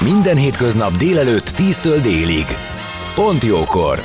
Minden 0.00 0.36
hétköznap 0.36 0.96
délelőtt 0.96 1.50
10-től 1.56 1.98
délig. 2.02 2.44
Pont 3.14 3.42
jókor. 3.42 3.98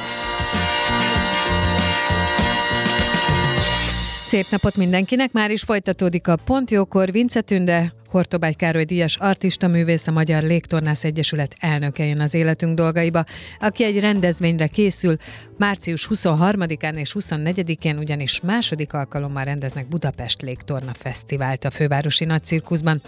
Szép 4.23 4.45
napot 4.49 4.75
mindenkinek, 4.75 5.31
már 5.31 5.51
is 5.51 5.61
folytatódik 5.61 6.27
a 6.27 6.35
Pont 6.35 6.71
Jókor, 6.71 7.11
Vince 7.11 7.41
Tünde, 7.41 7.93
Hortobágy 8.09 8.55
Károly 8.55 8.83
Díjas 8.83 9.17
artista 9.17 9.67
művész, 9.67 10.07
a 10.07 10.11
Magyar 10.11 10.43
Légtornász 10.43 11.03
Egyesület 11.03 11.55
elnöke 11.59 12.05
jön 12.05 12.19
az 12.19 12.33
életünk 12.33 12.75
dolgaiba, 12.75 13.23
aki 13.59 13.83
egy 13.83 13.99
rendezvényre 13.99 14.67
készül 14.67 15.17
március 15.57 16.07
23-án 16.13 16.93
és 16.93 17.15
24-én, 17.19 17.97
ugyanis 17.97 18.39
második 18.41 18.93
alkalommal 18.93 19.43
rendeznek 19.43 19.87
Budapest 19.87 20.41
Légtorna 20.41 20.91
Fesztivált 20.93 21.65
a 21.65 21.71
fővárosi 21.71 22.25
nagycirkuszban. 22.25 23.01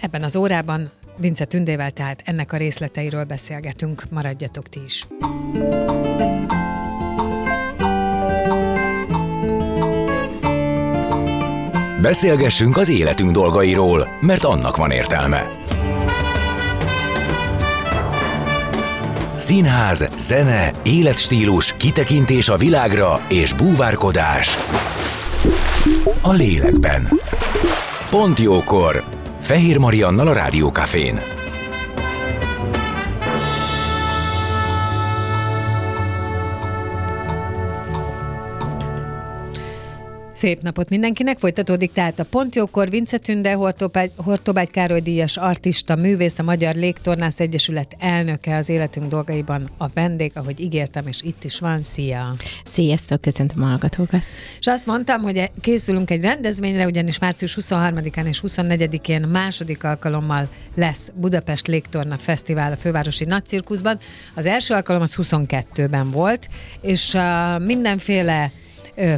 Ebben 0.00 0.22
az 0.22 0.36
órában 0.36 0.90
Vince 1.16 1.44
Tündével 1.44 1.90
tehát 1.90 2.22
ennek 2.24 2.52
a 2.52 2.56
részleteiről 2.56 3.24
beszélgetünk, 3.24 4.02
maradjatok 4.10 4.68
ti 4.68 4.80
is. 4.84 5.06
Beszélgessünk 12.02 12.76
az 12.76 12.88
életünk 12.88 13.30
dolgairól, 13.30 14.08
mert 14.20 14.44
annak 14.44 14.76
van 14.76 14.90
értelme. 14.90 15.46
Színház, 19.36 20.08
zene, 20.18 20.72
életstílus, 20.82 21.76
kitekintés 21.76 22.48
a 22.48 22.56
világra 22.56 23.20
és 23.28 23.52
búvárkodás. 23.52 24.56
A 26.20 26.32
lélekben. 26.32 27.08
Pont 28.10 28.38
jókor. 28.38 29.21
Fehér 29.42 29.78
Mariannal 29.78 30.28
a 30.28 30.32
Rádiókafén. 30.32 31.41
Szép 40.42 40.62
napot 40.62 40.88
mindenkinek, 40.88 41.38
folytatódik 41.38 41.92
tehát 41.92 42.18
a 42.18 42.24
Pontjókor, 42.24 42.90
Vince 42.90 43.18
Tünde, 43.18 43.52
Hortobágy, 43.52 44.12
Hortobágy 44.16 44.70
Károly 44.70 45.00
Díjas 45.00 45.36
artista, 45.36 45.96
művész, 45.96 46.38
a 46.38 46.42
Magyar 46.42 46.74
Légtornász 46.74 47.40
Egyesület 47.40 47.96
elnöke 47.98 48.56
az 48.56 48.68
életünk 48.68 49.08
dolgaiban 49.08 49.70
a 49.78 49.88
vendég, 49.88 50.32
ahogy 50.34 50.60
ígértem, 50.60 51.06
és 51.06 51.18
itt 51.22 51.44
is 51.44 51.58
van, 51.58 51.80
szia! 51.80 52.34
Sziasztok, 52.64 53.20
köszöntöm 53.20 53.62
a 53.62 53.66
hallgatókat! 53.66 54.22
És 54.58 54.66
azt 54.66 54.86
mondtam, 54.86 55.20
hogy 55.22 55.50
készülünk 55.60 56.10
egy 56.10 56.22
rendezvényre, 56.22 56.86
ugyanis 56.86 57.18
március 57.18 57.56
23-án 57.60 58.26
és 58.26 58.42
24-én 58.46 59.20
második 59.22 59.84
alkalommal 59.84 60.48
lesz 60.74 61.10
Budapest 61.14 61.66
Légtorna 61.66 62.18
Fesztivál 62.18 62.72
a 62.72 62.76
Fővárosi 62.76 63.24
Nagycirkuszban. 63.24 63.98
Az 64.34 64.46
első 64.46 64.74
alkalom 64.74 65.02
az 65.02 65.16
22-ben 65.22 66.10
volt, 66.10 66.48
és 66.80 67.16
mindenféle 67.58 68.52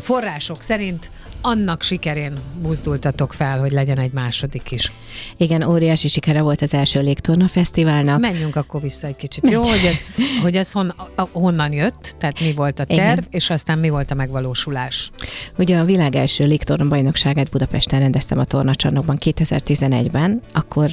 források 0.00 0.62
szerint 0.62 1.10
annak 1.44 1.82
sikerén 1.82 2.38
buzdultatok 2.62 3.32
fel, 3.32 3.58
hogy 3.58 3.72
legyen 3.72 3.98
egy 3.98 4.12
második 4.12 4.70
is. 4.70 4.92
Igen, 5.36 5.62
óriási 5.62 6.08
sikere 6.08 6.40
volt 6.40 6.62
az 6.62 6.74
első 6.74 7.00
Légtorna 7.00 7.48
Fesztiválnak. 7.48 8.20
Menjünk 8.20 8.56
akkor 8.56 8.80
vissza 8.80 9.06
egy 9.06 9.16
kicsit, 9.16 9.50
jó? 9.50 9.62
Hogy 9.62 9.84
ez, 9.84 9.96
hogy 10.42 10.56
ez 10.56 10.72
hon, 10.72 10.94
honnan 11.32 11.72
jött, 11.72 12.14
tehát 12.18 12.40
mi 12.40 12.52
volt 12.52 12.78
a 12.78 12.84
terv, 12.84 13.18
Igen. 13.18 13.24
és 13.30 13.50
aztán 13.50 13.78
mi 13.78 13.88
volt 13.88 14.10
a 14.10 14.14
megvalósulás? 14.14 15.10
Ugye 15.58 15.78
a 15.78 15.84
világ 15.84 16.14
első 16.14 16.44
Légtorna 16.44 16.88
bajnokságát 16.88 17.50
Budapesten 17.50 18.00
rendeztem 18.00 18.38
a 18.38 18.44
tornacsarnokban 18.44 19.18
2011-ben, 19.20 20.40
akkor 20.52 20.90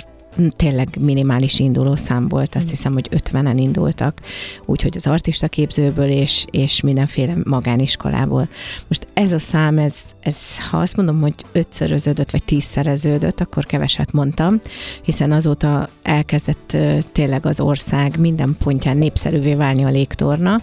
tényleg 0.56 0.88
minimális 1.00 1.60
induló 1.60 1.96
szám 1.96 2.28
volt, 2.28 2.56
azt 2.56 2.66
mm. 2.66 2.70
hiszem, 2.70 2.94
hogy 2.94 3.10
50-en 3.12 3.54
indultak, 3.56 4.20
úgyhogy 4.66 4.94
az 4.96 5.08
artista 5.08 5.48
képzőből 5.48 6.10
és, 6.10 6.46
és 6.52 6.82
mindenféle 6.82 7.36
magániskolából. 7.44 8.50
Most 8.88 9.08
ez 9.14 9.32
a 9.32 9.40
szám, 9.40 9.78
ez, 9.78 9.96
ez, 10.22 10.68
ha 10.70 10.78
azt 10.78 10.96
mondom, 10.96 11.22
hogy 11.22 11.34
ötszöröződött, 11.52 12.32
vagy 12.32 12.44
tízszereződött, 12.44 13.40
akkor 13.40 13.66
keveset 13.66 14.12
mondtam, 14.12 14.60
hiszen 15.04 15.32
azóta 15.32 15.90
elkezdett 16.04 16.78
tényleg 17.12 17.46
az 17.46 17.60
ország 17.60 18.20
minden 18.20 18.56
pontján 18.60 18.98
népszerűvé 18.98 19.54
válni 19.54 19.84
a 19.84 19.90
légtorna, 19.90 20.62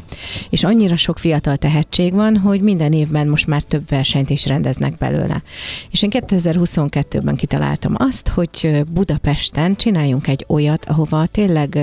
és 0.51 0.65
annyira 0.65 0.97
sok 0.97 1.19
fiatal 1.19 1.57
tehetség 1.57 2.13
van, 2.13 2.37
hogy 2.37 2.61
minden 2.61 2.93
évben 2.93 3.29
most 3.29 3.47
már 3.47 3.63
több 3.63 3.89
versenyt 3.89 4.31
is 4.31 4.47
rendeznek 4.47 4.97
belőle. 4.99 5.43
És 5.91 6.03
én 6.03 6.11
2022-ben 6.13 7.37
kitaláltam 7.37 7.95
azt, 7.97 8.29
hogy 8.29 8.85
Budapest 8.93 9.57
Budapesten 9.59 9.77
csináljunk 9.77 10.27
egy 10.27 10.45
olyat, 10.49 10.85
ahova 10.85 11.27
tényleg 11.27 11.79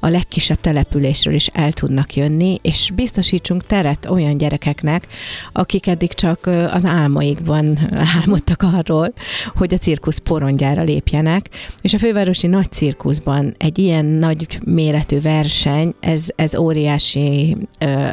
a 0.00 0.08
legkisebb 0.08 0.60
településről 0.60 1.34
is 1.34 1.46
el 1.46 1.72
tudnak 1.72 2.14
jönni, 2.14 2.58
és 2.62 2.90
biztosítsunk 2.94 3.66
teret 3.66 4.06
olyan 4.06 4.36
gyerekeknek, 4.38 5.06
akik 5.52 5.86
eddig 5.86 6.12
csak 6.12 6.46
az 6.46 6.84
álmaikban 6.84 7.78
álmodtak 8.20 8.62
arról, 8.62 9.12
hogy 9.54 9.74
a 9.74 9.76
cirkusz 9.76 10.18
porondjára 10.18 10.82
lépjenek, 10.82 11.48
és 11.82 11.94
a 11.94 11.98
fővárosi 11.98 12.46
nagy 12.46 12.72
cirkuszban 12.72 13.54
egy 13.58 13.78
ilyen 13.78 14.04
nagy 14.04 14.58
méretű 14.66 15.20
verseny, 15.20 15.94
ez, 16.00 16.26
ez 16.36 16.56
óriási 16.56 17.56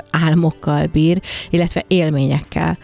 álmokkal 0.10 0.86
bír, 0.86 1.22
illetve 1.50 1.86
élményekkel. 1.88 2.78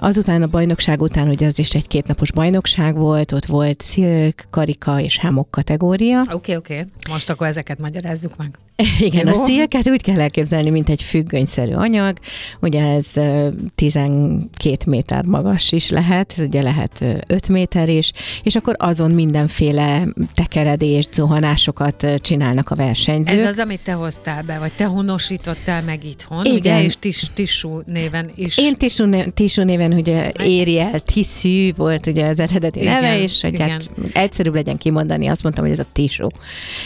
Azután 0.00 0.42
a 0.42 0.46
bajnokság 0.46 1.00
után, 1.02 1.28
ugye 1.28 1.46
az 1.46 1.58
is 1.58 1.70
egy 1.70 1.88
kétnapos 1.88 2.32
bajnokság 2.32 2.96
volt, 2.96 3.32
ott 3.32 3.44
volt 3.44 3.80
szilk, 3.80 4.44
karika 4.50 5.00
és 5.00 5.18
hámok 5.18 5.50
kategória. 5.50 6.20
Oké, 6.20 6.32
okay, 6.32 6.56
oké. 6.56 6.74
Okay. 6.74 6.92
Most 7.10 7.30
akkor 7.30 7.46
ezeket 7.46 7.78
magyarázzuk 7.78 8.36
meg. 8.36 8.58
Igen, 9.00 9.26
Jó. 9.26 9.42
a 9.42 9.44
szilket 9.46 9.88
úgy 9.88 10.02
kell 10.02 10.20
elképzelni, 10.20 10.70
mint 10.70 10.88
egy 10.88 11.02
függönyszerű 11.02 11.72
anyag. 11.72 12.18
Ugye 12.60 12.82
ez 12.82 13.06
12 13.74 14.76
méter 14.86 15.24
magas 15.24 15.72
is 15.72 15.90
lehet, 15.90 16.34
ugye 16.38 16.62
lehet 16.62 17.04
5 17.26 17.48
méter 17.48 17.88
is, 17.88 18.12
és 18.42 18.56
akkor 18.56 18.74
azon 18.78 19.10
mindenféle 19.10 20.08
tekeredés, 20.34 21.08
zuhanásokat 21.12 22.06
csinálnak 22.20 22.70
a 22.70 22.74
versenyzők. 22.74 23.38
Ez 23.38 23.46
az, 23.46 23.58
amit 23.58 23.80
te 23.80 23.92
hoztál 23.92 24.42
be, 24.42 24.58
vagy 24.58 24.72
te 24.72 24.84
honosítottál 24.84 25.82
meg 25.82 26.04
itthon, 26.04 26.44
Igen. 26.44 26.58
ugye, 26.58 26.82
és 26.82 26.96
tis, 26.98 27.30
Tisú 27.34 27.80
néven 27.86 28.30
is. 28.34 28.58
Én 28.58 28.74
Tisú, 28.74 29.04
tisú 29.34 29.62
néven 29.62 29.88
igen, 29.88 29.98
ugye 29.98 30.46
Ériel 30.46 31.00
Tiszű 31.00 31.72
volt 31.76 32.06
ugye 32.06 32.26
az 32.26 32.40
eredeti 32.40 32.80
igen, 32.80 32.92
neve, 32.92 33.18
és 33.20 33.40
hogy 33.40 33.60
hát 33.60 33.90
egyszerűbb 34.12 34.54
legyen 34.54 34.76
kimondani, 34.76 35.26
azt 35.26 35.42
mondtam, 35.42 35.64
hogy 35.64 35.72
ez 35.72 35.78
a 35.78 35.86
Tisú. 35.92 36.26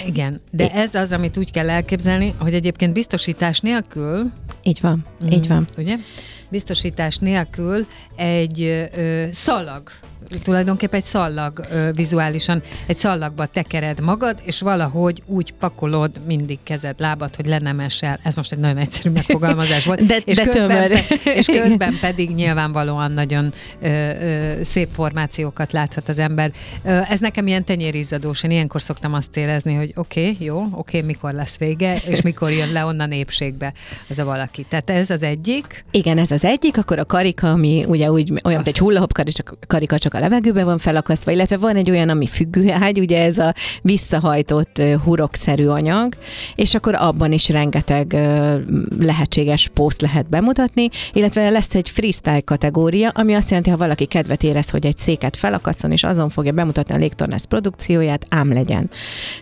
Igen, 0.06 0.40
de 0.50 0.64
é. 0.64 0.70
ez 0.74 0.94
az, 0.94 1.12
amit 1.12 1.36
úgy 1.36 1.50
kell 1.50 1.70
elképzelni, 1.82 2.34
hogy 2.38 2.54
egyébként 2.54 2.92
biztosítás 2.92 3.60
nélkül... 3.60 4.32
Így 4.62 4.80
van, 4.80 5.04
mm, 5.24 5.30
így 5.30 5.48
van. 5.48 5.66
Ugye? 5.76 5.96
Biztosítás 6.48 7.16
nélkül 7.16 7.86
egy 8.16 8.62
ö, 8.96 9.24
szalag 9.30 9.82
tulajdonképpen 10.42 11.00
egy 11.00 11.06
szallag 11.06 11.66
vizuálisan, 11.94 12.62
egy 12.86 12.98
szallagba 12.98 13.46
tekered 13.46 14.00
magad, 14.00 14.40
és 14.42 14.60
valahogy 14.60 15.22
úgy 15.26 15.52
pakolod 15.52 16.20
mindig 16.26 16.58
kezed, 16.62 16.94
lábad, 16.98 17.36
hogy 17.36 17.46
le 17.46 17.58
nem 17.58 17.80
esel. 17.80 18.20
Ez 18.22 18.34
most 18.34 18.52
egy 18.52 18.58
nagyon 18.58 18.76
egyszerű 18.76 19.10
megfogalmazás 19.10 19.84
volt. 19.84 20.06
De, 20.12 20.16
és, 20.24 20.36
de 20.36 20.44
közben, 20.44 20.90
és 21.24 21.46
közben 21.60 21.98
pedig 22.00 22.30
nyilvánvalóan 22.30 23.12
nagyon 23.12 23.52
ö, 23.80 23.88
ö, 23.88 24.62
szép 24.62 24.88
formációkat 24.92 25.72
láthat 25.72 26.08
az 26.08 26.18
ember. 26.18 26.52
Ö, 26.84 27.00
ez 27.08 27.20
nekem 27.20 27.46
ilyen 27.46 27.64
tenyérizzadós. 27.64 28.42
Én 28.42 28.50
ilyenkor 28.50 28.82
szoktam 28.82 29.14
azt 29.14 29.36
érezni, 29.36 29.74
hogy 29.74 29.92
oké, 29.94 30.30
okay, 30.30 30.46
jó, 30.46 30.56
oké, 30.56 30.70
okay, 30.72 31.02
mikor 31.02 31.32
lesz 31.32 31.58
vége, 31.58 31.96
és 32.06 32.20
mikor 32.20 32.50
jön 32.50 32.72
le 32.72 32.84
onnan 32.84 33.08
népségbe 33.08 33.72
az 34.08 34.18
a 34.18 34.24
valaki. 34.24 34.66
Tehát 34.68 34.90
ez 34.90 35.10
az 35.10 35.22
egyik. 35.22 35.84
Igen, 35.90 36.18
ez 36.18 36.30
az 36.30 36.44
egyik, 36.44 36.78
akkor 36.78 36.98
a 36.98 37.04
karika, 37.04 37.50
ami 37.50 37.84
ugye 37.88 38.10
úgy 38.10 38.32
olyan, 38.44 38.62
mint 38.62 38.76
egy 38.76 38.78
hullahop 38.78 39.12
karika, 39.66 39.98
csak 39.98 40.14
a 40.14 40.18
levegőbe 40.22 40.64
van 40.64 40.78
felakasztva, 40.78 41.30
illetve 41.30 41.56
van 41.56 41.76
egy 41.76 41.90
olyan, 41.90 42.08
ami 42.08 42.26
függőágy, 42.26 42.98
ugye 42.98 43.24
ez 43.24 43.38
a 43.38 43.54
visszahajtott 43.82 44.82
hurokszerű 45.04 45.66
anyag, 45.66 46.14
és 46.54 46.74
akkor 46.74 46.94
abban 46.94 47.32
is 47.32 47.48
rengeteg 47.48 48.12
lehetséges 48.98 49.68
poszt 49.74 50.00
lehet 50.00 50.28
bemutatni, 50.28 50.88
illetve 51.12 51.50
lesz 51.50 51.74
egy 51.74 51.88
freestyle 51.88 52.40
kategória, 52.40 53.10
ami 53.14 53.34
azt 53.34 53.48
jelenti, 53.48 53.70
ha 53.70 53.76
valaki 53.76 54.04
kedvet 54.04 54.42
érez, 54.42 54.70
hogy 54.70 54.86
egy 54.86 54.96
széket 54.96 55.36
felakaszon, 55.36 55.92
és 55.92 56.04
azon 56.04 56.28
fogja 56.28 56.52
bemutatni 56.52 56.94
a 56.94 56.98
légtornász 56.98 57.44
produkcióját, 57.44 58.26
ám 58.28 58.52
legyen. 58.52 58.90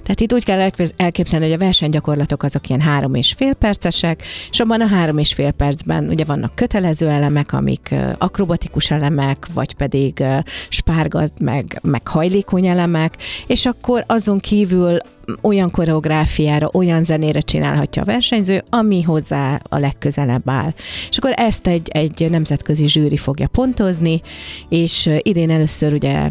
Tehát 0.03 0.21
itt 0.21 0.33
úgy 0.33 0.45
kell 0.45 0.71
elképzelni, 0.97 1.45
hogy 1.45 1.55
a 1.55 1.59
versenygyakorlatok 1.59 2.43
azok 2.43 2.69
ilyen 2.69 2.81
három 2.81 3.15
és 3.15 3.33
fél 3.37 3.55
percesek, 3.55 4.23
és 4.51 4.61
abban 4.61 4.81
a 4.81 4.87
három 4.87 5.19
és 5.19 5.35
fél 5.35 5.51
percben 5.51 6.09
ugye 6.09 6.25
vannak 6.25 6.55
kötelező 6.55 7.09
elemek, 7.09 7.53
amik 7.53 7.95
akrobatikus 8.19 8.91
elemek, 8.91 9.47
vagy 9.55 9.75
pedig 9.75 10.25
spárgat, 10.69 11.33
meg, 11.39 11.79
meg 11.83 12.09
hajlékony 12.09 12.67
elemek, 12.67 13.17
és 13.47 13.67
akkor 13.67 14.05
azon 14.07 14.39
kívül 14.39 14.99
olyan 15.41 15.71
koreográfiára, 15.71 16.71
olyan 16.73 17.03
zenére 17.03 17.41
csinálhatja 17.41 18.03
a 18.03 18.05
versenyző, 18.05 18.65
ami 18.71 19.03
hozzá 19.03 19.61
a 19.69 19.79
legközelebb 19.79 20.49
áll. 20.49 20.73
És 21.09 21.19
akkor 21.19 21.33
ezt 21.37 21.67
egy, 21.67 21.89
egy 21.89 22.31
nemzetközi 22.31 22.89
zsűri 22.89 23.17
fogja 23.17 23.49
pontozni, 23.49 24.21
és 24.69 25.11
idén 25.19 25.51
először 25.51 25.93
ugye 25.93 26.29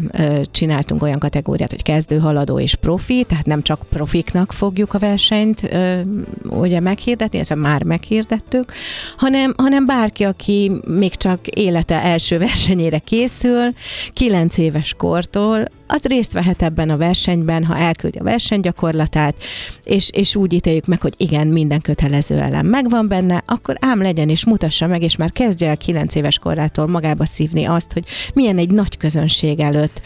csináltunk 0.50 1.02
olyan 1.02 1.18
kategóriát, 1.18 1.70
hogy 1.70 1.82
kezdő, 1.82 2.18
haladó 2.18 2.58
és 2.58 2.74
profi, 2.74 3.24
tehát 3.28 3.46
nem 3.46 3.62
csak 3.62 3.82
profiknak 3.90 4.52
fogjuk 4.52 4.94
a 4.94 4.98
versenyt 4.98 5.70
ugye 6.48 6.80
meghirdetni, 6.80 7.36
illetve 7.36 7.54
már 7.54 7.82
meghirdettük, 7.82 8.72
hanem, 9.16 9.54
hanem 9.56 9.86
bárki, 9.86 10.24
aki 10.24 10.72
még 10.86 11.14
csak 11.14 11.46
élete 11.46 12.02
első 12.02 12.38
versenyére 12.38 12.98
készül, 12.98 13.68
kilenc 14.20 14.58
éves 14.58 14.94
kortól, 14.96 15.64
az 15.86 16.02
részt 16.02 16.32
vehet 16.32 16.62
ebben 16.62 16.90
a 16.90 16.96
versenyben, 16.96 17.64
ha 17.64 17.76
elküldi 17.76 18.18
a 18.18 18.22
versenygyakorlatát, 18.22 19.34
és, 19.84 20.10
és 20.12 20.36
úgy 20.36 20.52
ítéljük 20.52 20.86
meg, 20.86 21.00
hogy 21.00 21.14
igen, 21.16 21.46
minden 21.46 21.80
kötelező 21.80 22.38
elem 22.38 22.66
megvan 22.66 23.08
benne, 23.08 23.42
akkor 23.46 23.76
ám 23.80 24.02
legyen 24.02 24.28
és 24.28 24.44
mutassa 24.44 24.86
meg, 24.86 25.02
és 25.02 25.16
már 25.16 25.32
kezdje 25.32 25.68
el 25.68 25.76
9 25.76 26.14
éves 26.14 26.38
korától 26.38 26.86
magába 26.86 27.26
szívni 27.26 27.64
azt, 27.64 27.92
hogy 27.92 28.04
milyen 28.34 28.58
egy 28.58 28.70
nagy 28.70 28.96
közönség 28.96 29.60
előtt 29.60 30.00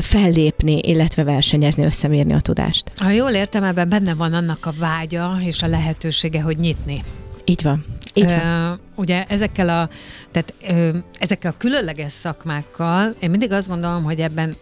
fellépni, 0.00 0.78
illetve 0.78 1.24
versenyezni, 1.24 1.84
összemérni 1.84 2.32
a 2.32 2.40
tudást. 2.40 2.92
Ha 2.96 3.10
jól 3.10 3.30
értem, 3.30 3.64
ebben 3.64 3.88
benne 3.88 4.14
van 4.14 4.32
annak 4.32 4.66
a 4.66 4.74
vágya 4.78 5.38
és 5.44 5.62
a 5.62 5.66
lehetősége, 5.66 6.40
hogy 6.40 6.58
nyitni. 6.58 7.04
Így 7.44 7.62
van. 7.62 7.84
Így 8.14 8.24
van. 8.24 8.80
Ugye 8.94 9.24
ezekkel 9.24 9.68
a, 9.68 9.88
tehát, 10.30 10.54
ö, 10.68 10.98
ezekkel 11.18 11.50
a 11.50 11.56
különleges 11.58 12.12
szakmákkal, 12.12 13.14
én 13.20 13.30
mindig 13.30 13.52
azt 13.52 13.68
gondolom, 13.68 14.02
hogy 14.02 14.20
ebben 14.20 14.54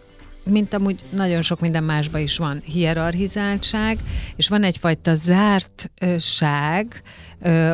mint 0.44 0.74
amúgy 0.74 1.04
nagyon 1.10 1.42
sok 1.42 1.60
minden 1.60 1.84
másban 1.84 2.20
is 2.20 2.36
van 2.36 2.60
hierarchizáltság, 2.64 3.98
és 4.36 4.48
van 4.48 4.62
egyfajta 4.62 5.14
zártság 5.14 7.02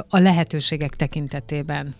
a 0.08 0.18
lehetőségek 0.18 0.94
tekintetében. 0.94 1.94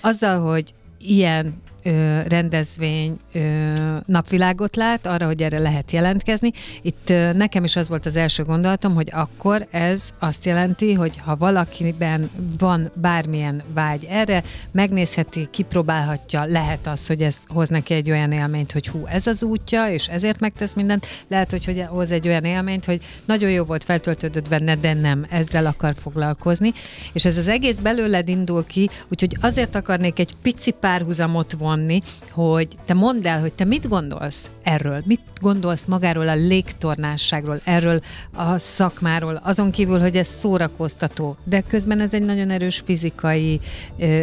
Azzal, 0.00 0.40
hogy 0.50 0.74
ilyen 0.98 1.62
ö, 1.88 2.20
rendezvény 2.28 3.16
ö, 3.32 3.72
napvilágot 4.06 4.76
lát, 4.76 5.06
arra, 5.06 5.26
hogy 5.26 5.42
erre 5.42 5.58
lehet 5.58 5.90
jelentkezni. 5.90 6.52
Itt 6.82 7.10
ö, 7.10 7.32
nekem 7.32 7.64
is 7.64 7.76
az 7.76 7.88
volt 7.88 8.06
az 8.06 8.16
első 8.16 8.42
gondolatom, 8.42 8.94
hogy 8.94 9.08
akkor 9.12 9.66
ez 9.70 10.14
azt 10.18 10.44
jelenti, 10.44 10.94
hogy 10.94 11.16
ha 11.16 11.36
valakiben 11.36 12.30
van 12.58 12.90
bármilyen 12.94 13.62
vágy 13.74 14.06
erre, 14.10 14.42
megnézheti, 14.70 15.48
kipróbálhatja, 15.50 16.44
lehet 16.44 16.86
az, 16.86 17.06
hogy 17.06 17.22
ez 17.22 17.36
hoz 17.46 17.68
neki 17.68 17.94
egy 17.94 18.10
olyan 18.10 18.32
élményt, 18.32 18.72
hogy 18.72 18.88
hú, 18.88 19.06
ez 19.06 19.26
az 19.26 19.42
útja, 19.42 19.90
és 19.90 20.06
ezért 20.06 20.40
megtesz 20.40 20.74
mindent. 20.74 21.06
Lehet, 21.28 21.50
hogy, 21.50 21.64
hogy 21.64 21.84
hoz 21.88 22.10
egy 22.10 22.28
olyan 22.28 22.44
élményt, 22.44 22.84
hogy 22.84 23.00
nagyon 23.24 23.50
jó 23.50 23.64
volt, 23.64 23.84
feltöltődött 23.84 24.48
benne, 24.48 24.76
de 24.76 24.94
nem, 24.94 25.26
ezzel 25.30 25.66
akar 25.66 25.94
foglalkozni. 26.02 26.72
És 27.12 27.24
ez 27.24 27.36
az 27.36 27.48
egész 27.48 27.78
belőled 27.78 28.28
indul 28.28 28.66
ki, 28.66 28.90
úgyhogy 29.08 29.36
azért 29.40 29.74
akarnék 29.74 30.18
egy 30.18 30.32
pici 30.42 30.70
párhuzamot 30.70 31.52
vonni 31.52 31.76
vonni, 31.78 32.00
hogy 32.30 32.68
te 32.84 32.94
mondd 32.94 33.26
el, 33.26 33.40
hogy 33.40 33.52
te 33.52 33.64
mit 33.64 33.88
gondolsz 33.88 34.44
erről, 34.62 35.02
mit 35.04 35.20
gondolsz 35.40 35.84
magáról 35.84 36.28
a 36.28 36.34
légtornásságról, 36.34 37.60
erről 37.64 38.00
a 38.34 38.58
szakmáról, 38.58 39.40
azon 39.44 39.70
kívül, 39.70 40.00
hogy 40.00 40.16
ez 40.16 40.26
szórakoztató, 40.26 41.36
de 41.44 41.60
közben 41.60 42.00
ez 42.00 42.14
egy 42.14 42.22
nagyon 42.22 42.50
erős 42.50 42.82
fizikai 42.84 43.60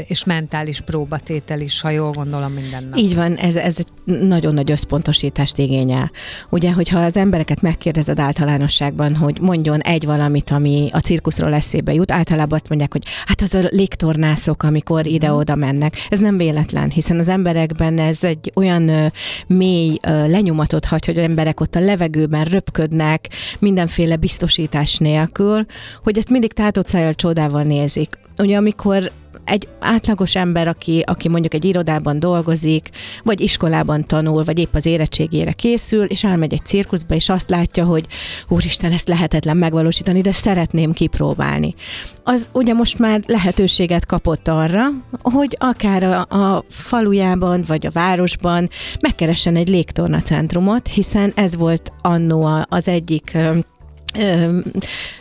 és 0.08 0.24
mentális 0.24 0.82
próbatétel 0.82 1.62
is, 1.62 1.82
ha 1.82 1.90
jól 1.90 2.12
gondolom 2.12 2.52
minden 2.52 2.84
nap. 2.84 3.00
Így 3.00 3.16
van, 3.16 3.36
ez, 3.36 3.56
ez 3.56 3.76
egy 3.78 4.18
nagyon 4.28 4.54
nagy 4.54 4.72
összpontosítást 4.72 5.58
igényel. 5.58 6.12
Ugye, 6.50 6.72
hogyha 6.72 7.00
az 7.00 7.18
embereket 7.18 7.62
megkérdezed 7.62 8.20
általánosságban, 8.20 9.16
hogy 9.16 9.42
mondjon 9.42 9.80
egy 9.80 10.06
valamit, 10.06 10.50
ami 10.50 10.90
a 10.94 11.00
cirkuszról 11.00 11.54
eszébe 11.54 11.94
jut, 11.94 12.12
általában 12.12 12.54
azt 12.54 12.70
mondják, 12.70 12.92
hogy 12.92 13.04
hát 13.26 13.42
az 13.42 13.54
a 13.54 13.68
légtornászok, 13.70 14.64
amikor 14.64 15.08
ide-oda 15.08 15.56
mennek. 15.56 16.08
Ez 16.10 16.20
nem 16.20 16.38
véletlen, 16.38 16.90
hiszen 16.90 17.20
az 17.20 17.28
emberekben 17.36 17.98
ez 17.98 18.24
egy 18.24 18.52
olyan 18.56 19.12
mély 19.48 19.98
lenyomatot 20.28 20.86
hagy, 20.86 21.06
hogy 21.06 21.18
emberek 21.18 21.60
ott 21.60 21.76
a 21.76 21.80
levegőben 21.80 22.44
röpködnek, 22.44 23.30
mindenféle 23.60 24.16
biztosítás 24.16 24.98
nélkül, 24.98 25.66
hogy 26.04 26.18
ezt 26.18 26.30
mindig 26.30 26.54
tátott 26.54 26.88
szájjal 26.88 27.14
csodával 27.14 27.64
nézik. 27.64 28.18
Ugye 28.38 28.58
amikor 28.58 29.12
egy 29.46 29.68
átlagos 29.80 30.36
ember, 30.36 30.68
aki, 30.68 31.04
aki 31.06 31.30
mondjuk 31.30 31.54
egy 31.54 31.66
irodában 31.66 32.20
dolgozik, 32.20 32.90
vagy 33.24 33.42
iskolában 33.42 34.06
tanul, 34.08 34.44
vagy 34.44 34.60
épp 34.60 34.74
az 34.74 34.86
érettségére 34.86 35.52
készül, 35.52 36.04
és 36.04 36.24
elmegy 36.24 36.54
egy 36.54 36.66
cirkuszba, 36.66 37.16
és 37.16 37.30
azt 37.30 37.50
látja, 37.50 37.86
hogy 37.86 38.06
úristen, 38.48 38.92
ezt 38.92 39.08
lehetetlen 39.08 39.58
megvalósítani, 39.58 40.22
de 40.22 40.34
szeretném 40.34 40.94
kipróbálni. 40.94 41.76
Az 42.24 42.50
ugye 42.52 42.74
most 42.74 43.00
már 43.00 43.24
lehetőséget 43.26 44.06
kapott 44.06 44.48
arra, 44.48 44.88
hogy 45.22 45.58
akár 45.60 46.04
a, 46.04 46.20
a 46.20 46.64
falujában, 46.70 47.64
vagy 47.68 47.86
a 47.86 47.92
városban 47.92 48.70
megkeressen 49.00 49.56
egy 49.56 49.68
légtornacentrumot, 49.68 50.88
hiszen 50.88 51.32
ez 51.36 51.56
volt 51.56 51.92
annó 52.02 52.66
az 52.70 52.88
egyik 52.88 53.32
ö, 53.34 54.60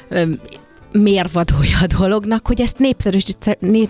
ö, 0.09 0.31
mérvadója 0.99 1.79
a 1.83 1.87
dolognak, 1.87 2.47
hogy 2.47 2.61
ezt 2.61 2.79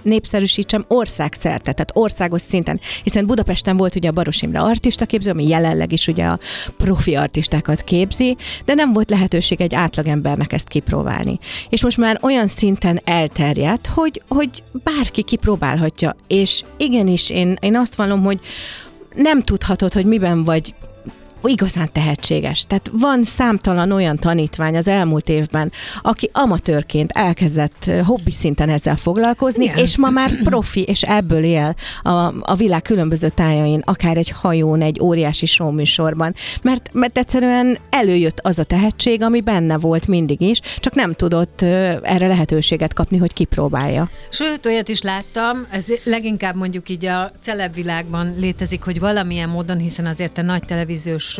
népszerűsítsem 0.03 0.85
országszerte, 0.89 1.73
tehát 1.73 1.91
országos 1.95 2.43
szinten. 2.43 2.81
Hiszen 3.03 3.27
Budapesten 3.27 3.77
volt 3.77 3.95
ugye 3.95 4.09
a 4.09 4.13
Baros 4.13 4.43
Imre 4.43 4.61
artista 4.61 5.07
képző, 5.07 5.31
ami 5.31 5.49
jelenleg 5.49 5.93
is 5.93 6.07
ugye 6.07 6.25
a 6.25 6.39
profi 6.77 7.15
artistákat 7.15 7.83
képzi, 7.83 8.37
de 8.65 8.75
nem 8.75 8.93
volt 8.93 9.11
lehetőség 9.11 9.61
egy 9.61 9.75
átlagembernek 9.75 10.53
ezt 10.53 10.69
kipróbálni. 10.69 11.39
És 11.69 11.83
most 11.83 11.97
már 11.97 12.19
olyan 12.23 12.47
szinten 12.47 13.01
elterjedt, 13.05 13.87
hogy, 13.87 14.23
hogy 14.29 14.63
bárki 14.73 15.23
kipróbálhatja. 15.23 16.17
És 16.27 16.63
igenis, 16.77 17.31
én, 17.31 17.57
én 17.61 17.77
azt 17.77 17.95
vallom, 17.95 18.23
hogy 18.23 18.41
nem 19.15 19.43
tudhatod, 19.43 19.93
hogy 19.93 20.05
miben 20.05 20.45
vagy 20.45 20.75
igazán 21.49 21.89
tehetséges. 21.93 22.65
Tehát 22.67 22.91
van 22.93 23.23
számtalan 23.23 23.93
olyan 23.93 24.17
tanítvány 24.17 24.77
az 24.77 24.89
elmúlt 24.89 25.29
évben, 25.29 25.73
aki 26.03 26.31
amatőrként 26.33 27.11
elkezdett 27.11 27.91
hobbi 28.05 28.31
szinten 28.31 28.69
ezzel 28.69 28.97
foglalkozni, 28.97 29.65
Igen. 29.65 29.77
és 29.77 29.99
ma 29.99 30.11
már 30.11 30.31
profi, 30.49 30.83
és 30.83 31.03
ebből 31.03 31.45
él 31.45 31.75
a, 32.03 32.11
a 32.41 32.55
világ 32.57 32.83
különböző 32.83 33.29
tájain, 33.29 33.83
akár 33.85 34.17
egy 34.17 34.31
hajón, 34.31 34.83
egy 34.83 35.01
óriási 35.01 35.47
showműsorban. 35.47 36.35
Mert, 36.63 36.91
mert 36.93 37.19
egyszerűen 37.19 37.79
előjött 37.91 38.41
az 38.41 38.59
a 38.59 38.65
tehetség, 38.65 39.23
ami 39.23 39.41
benne 39.41 39.79
volt 39.79 40.07
mindig 40.07 40.41
is, 40.41 40.61
csak 40.81 40.95
nem 40.95 41.13
tudott 41.13 41.63
erre 42.03 42.27
lehetőséget 42.27 42.93
kapni, 42.93 43.17
hogy 43.17 43.33
kipróbálja. 43.33 44.11
Sőt, 44.31 44.67
olyat 44.67 44.89
is 44.89 45.03
láttam, 45.03 45.67
ez 45.71 45.85
leginkább 46.05 46.57
mondjuk 46.57 46.89
így 46.89 47.07
a 47.07 47.33
celebvilágban 47.41 48.35
létezik, 48.39 48.83
hogy 48.83 49.01
valamilyen 49.01 49.49
módon, 49.49 49.79
hiszen 49.79 50.07
azért 50.07 50.39
a 50.39 50.43
nagy 50.43 50.65
televíziós 50.65 51.34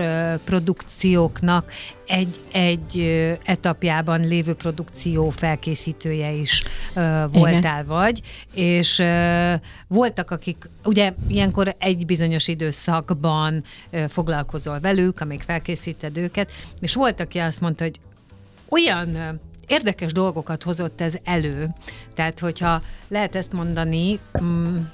produkcióknak 0.45 1.73
egy, 2.07 2.41
egy 2.53 2.99
etapjában 3.45 4.21
lévő 4.21 4.55
produkció 4.55 5.31
felkészítője 5.31 6.31
is 6.31 6.63
uh, 6.63 7.03
voltál 7.33 7.83
Igen. 7.83 7.87
vagy, 7.87 8.21
és 8.55 8.99
uh, 8.99 9.53
voltak, 9.89 10.31
akik 10.31 10.71
ugye 10.85 11.13
ilyenkor 11.29 11.75
egy 11.79 12.07
bizonyos 12.07 12.49
időszakban 12.49 13.65
uh, 13.93 14.05
foglalkozol 14.09 14.81
velük, 14.81 15.21
amíg 15.21 15.41
felkészíted 15.41 16.17
őket, 16.17 16.53
és 16.81 16.95
volt, 16.95 17.21
aki 17.21 17.39
azt 17.39 17.61
mondta, 17.61 17.85
hogy 17.85 18.01
olyan 18.69 19.41
érdekes 19.67 20.13
dolgokat 20.13 20.63
hozott 20.63 21.01
ez 21.01 21.15
elő. 21.25 21.69
Tehát, 22.15 22.39
hogyha 22.39 22.83
lehet 23.09 23.35
ezt 23.35 23.53
mondani, 23.53 24.19
um, 24.33 24.93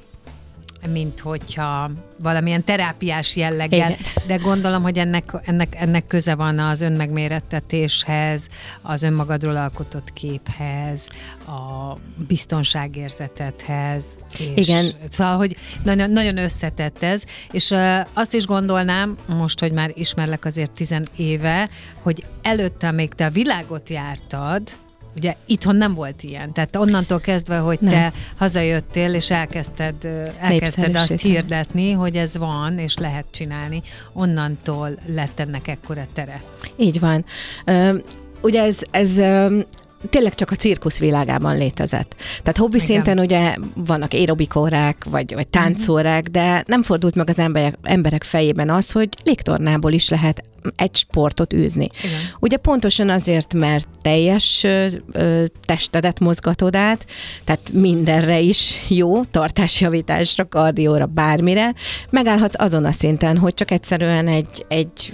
mint 0.88 1.20
hogyha 1.20 1.90
valamilyen 2.22 2.64
terápiás 2.64 3.36
jelleggel, 3.36 3.90
Igen. 3.90 3.96
de 4.26 4.36
gondolom, 4.36 4.82
hogy 4.82 4.98
ennek, 4.98 5.32
ennek, 5.44 5.76
ennek 5.78 6.06
köze 6.06 6.34
van 6.34 6.58
az 6.58 6.80
önmegmérettetéshez, 6.80 8.48
az 8.82 9.02
önmagadról 9.02 9.56
alkotott 9.56 10.12
képhez, 10.12 11.08
a 11.46 11.96
biztonságérzetethez. 12.28 14.04
És 14.38 14.68
Igen. 14.68 14.92
Szóval, 15.10 15.36
hogy 15.36 15.56
nagyon, 15.82 16.10
nagyon 16.10 16.36
összetett 16.36 17.02
ez, 17.02 17.22
és 17.50 17.74
azt 18.12 18.34
is 18.34 18.46
gondolnám, 18.46 19.16
most, 19.26 19.60
hogy 19.60 19.72
már 19.72 19.90
ismerlek 19.94 20.44
azért 20.44 20.72
tizen 20.72 21.06
éve, 21.16 21.68
hogy 22.02 22.24
előtte, 22.42 22.90
még 22.90 23.14
te 23.14 23.24
a 23.24 23.30
világot 23.30 23.88
jártad, 23.88 24.62
Ugye 25.16 25.36
itthon 25.46 25.76
nem 25.76 25.94
volt 25.94 26.22
ilyen, 26.22 26.52
tehát 26.52 26.76
onnantól 26.76 27.20
kezdve, 27.20 27.58
hogy 27.58 27.78
nem. 27.80 27.92
te 27.92 28.12
hazajöttél, 28.36 29.14
és 29.14 29.30
elkezdted, 29.30 29.94
elkezdted 30.40 30.96
azt 30.96 31.20
hirdetni, 31.20 31.90
hogy 31.92 32.16
ez 32.16 32.36
van, 32.36 32.78
és 32.78 32.96
lehet 32.96 33.26
csinálni, 33.30 33.82
onnantól 34.12 34.98
lett 35.06 35.40
ennek 35.40 35.68
ekkora 35.68 36.06
tere. 36.12 36.42
Így 36.76 37.00
van. 37.00 37.24
Ugye 38.40 38.62
ez, 38.62 38.78
ez 38.90 39.20
tényleg 40.10 40.34
csak 40.34 40.50
a 40.50 40.54
cirkusz 40.54 40.98
világában 40.98 41.56
létezett. 41.56 42.14
Tehát 42.42 42.56
hobbi 42.56 42.76
Igen. 42.76 42.86
szinten 42.86 43.18
ugye 43.18 43.54
vannak 43.74 44.12
aerobikórák, 44.12 45.04
vagy, 45.04 45.34
vagy 45.34 45.48
táncórák, 45.48 46.28
de 46.28 46.64
nem 46.66 46.82
fordult 46.82 47.14
meg 47.14 47.28
az 47.28 47.38
emberek, 47.38 47.74
emberek 47.82 48.22
fejében 48.22 48.70
az, 48.70 48.92
hogy 48.92 49.08
légtornából 49.24 49.92
is 49.92 50.08
lehet 50.08 50.44
egy 50.76 50.96
sportot 50.96 51.52
űzni. 51.52 51.88
Igen. 52.04 52.20
Ugye 52.40 52.56
pontosan 52.56 53.08
azért, 53.08 53.54
mert 53.54 53.88
teljes 54.00 54.62
ö, 54.64 54.86
ö, 55.12 55.44
testedet 55.64 56.20
mozgatod 56.20 56.76
át, 56.76 57.06
tehát 57.44 57.72
mindenre 57.72 58.40
is 58.40 58.74
jó, 58.88 59.24
tartásjavításra, 59.24 60.48
kardióra, 60.48 61.06
bármire, 61.06 61.74
megállhatsz 62.10 62.60
azon 62.62 62.84
a 62.84 62.92
szinten, 62.92 63.38
hogy 63.38 63.54
csak 63.54 63.70
egyszerűen 63.70 64.28
egy, 64.28 64.64
egy 64.68 65.12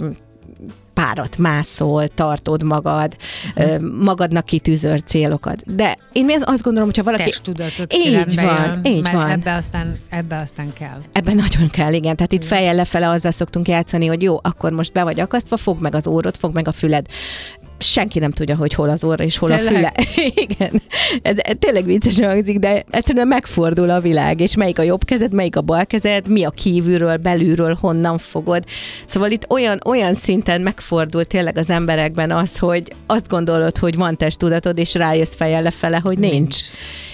párat 0.97 1.37
mászol, 1.37 2.07
tartod 2.07 2.63
magad, 2.63 3.17
ö, 3.55 3.79
magadnak 3.79 4.45
kitűzött 4.45 5.07
célokat. 5.07 5.75
De 5.75 5.97
én 6.11 6.29
azt 6.41 6.63
gondolom, 6.63 6.87
hogyha 6.87 7.03
valaki... 7.03 7.23
Testtudatot 7.23 7.93
Így 7.93 8.35
van, 8.35 8.45
jön, 8.45 8.79
így 8.83 9.01
mert 9.01 9.15
van. 9.15 9.29
Ebbe 9.29 9.53
aztán, 9.53 9.99
ebbe 10.09 10.37
aztán 10.37 10.73
kell. 10.73 11.01
Ebben 11.11 11.35
nagyon 11.35 11.69
kell, 11.69 11.93
igen. 11.93 12.15
Tehát 12.15 12.31
itt 12.31 12.45
fejjel 12.45 12.75
lefele 12.75 13.09
azzal 13.09 13.31
szoktunk 13.31 13.67
játszani, 13.67 14.05
hogy 14.05 14.21
jó, 14.21 14.39
akkor 14.41 14.71
most 14.71 14.93
be 14.93 15.03
vagy 15.03 15.19
akasztva, 15.19 15.57
fogd 15.57 15.81
meg 15.81 15.95
az 15.95 16.07
órod, 16.07 16.35
fogd 16.37 16.53
meg 16.53 16.67
a 16.67 16.71
füled. 16.71 17.05
Senki 17.79 18.19
nem 18.19 18.31
tudja, 18.31 18.55
hogy 18.55 18.73
hol 18.73 18.89
az 18.89 19.03
orra 19.03 19.23
és 19.23 19.37
hol 19.37 19.49
Tényleg? 19.49 19.73
a 19.73 19.75
füle. 19.75 19.93
Igen. 20.47 20.81
Ez 21.21 21.35
tényleg 21.59 21.85
vicces 21.85 22.19
hangzik, 22.19 22.59
de 22.59 22.83
egyszerűen 22.89 23.27
megfordul 23.27 23.89
a 23.89 23.99
világ, 23.99 24.39
és 24.39 24.55
melyik 24.55 24.79
a 24.79 24.83
jobb 24.83 25.05
kezed, 25.05 25.33
melyik 25.33 25.55
a 25.55 25.61
bal 25.61 25.85
kezed, 25.85 26.27
mi 26.27 26.43
a 26.43 26.49
kívülről, 26.49 27.17
belülről, 27.17 27.77
honnan 27.81 28.17
fogod. 28.17 28.63
Szóval 29.05 29.31
itt 29.31 29.49
olyan, 29.49 29.81
olyan 29.85 30.13
szinten 30.13 30.61
megfordul 30.61 31.25
tényleg 31.25 31.57
az 31.57 31.69
emberekben 31.69 32.31
az, 32.31 32.57
hogy 32.57 32.93
azt 33.05 33.27
gondolod, 33.27 33.77
hogy 33.77 33.95
van 33.95 34.17
testtudatod, 34.17 34.77
és 34.77 34.93
rájössz 34.93 35.35
fejjel 35.35 35.61
lefele, 35.61 35.99
hogy 36.03 36.17
nincs. 36.17 36.33
nincs. 36.33 36.55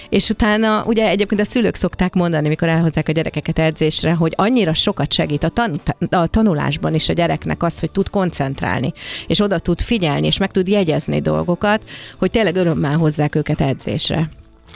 És 0.08 0.28
utána 0.28 0.84
ugye 0.86 1.08
egyébként 1.08 1.40
a 1.40 1.44
szülők 1.44 1.74
szokták 1.74 2.14
mondani, 2.14 2.48
mikor 2.48 2.68
elhozzák 2.68 3.08
a 3.08 3.12
gyerekeket 3.12 3.58
edzésre, 3.58 4.12
hogy 4.12 4.32
annyira 4.36 4.74
sokat 4.74 5.12
segít 5.12 5.44
a, 5.44 5.48
tan- 5.48 5.96
a 6.10 6.26
tanulásban 6.26 6.94
is 6.94 7.08
a 7.08 7.12
gyereknek 7.12 7.62
az, 7.62 7.80
hogy 7.80 7.90
tud 7.90 8.10
koncentrálni, 8.10 8.92
és 9.26 9.40
oda 9.40 9.58
tud 9.58 9.80
figyelni, 9.80 10.26
és 10.26 10.38
meg 10.38 10.50
tud 10.50 10.68
jegyezni 10.68 11.20
dolgokat, 11.20 11.84
hogy 12.18 12.30
tényleg 12.30 12.56
örömmel 12.56 12.96
hozzák 12.96 13.34
őket 13.34 13.60
edzésre. 13.60 14.28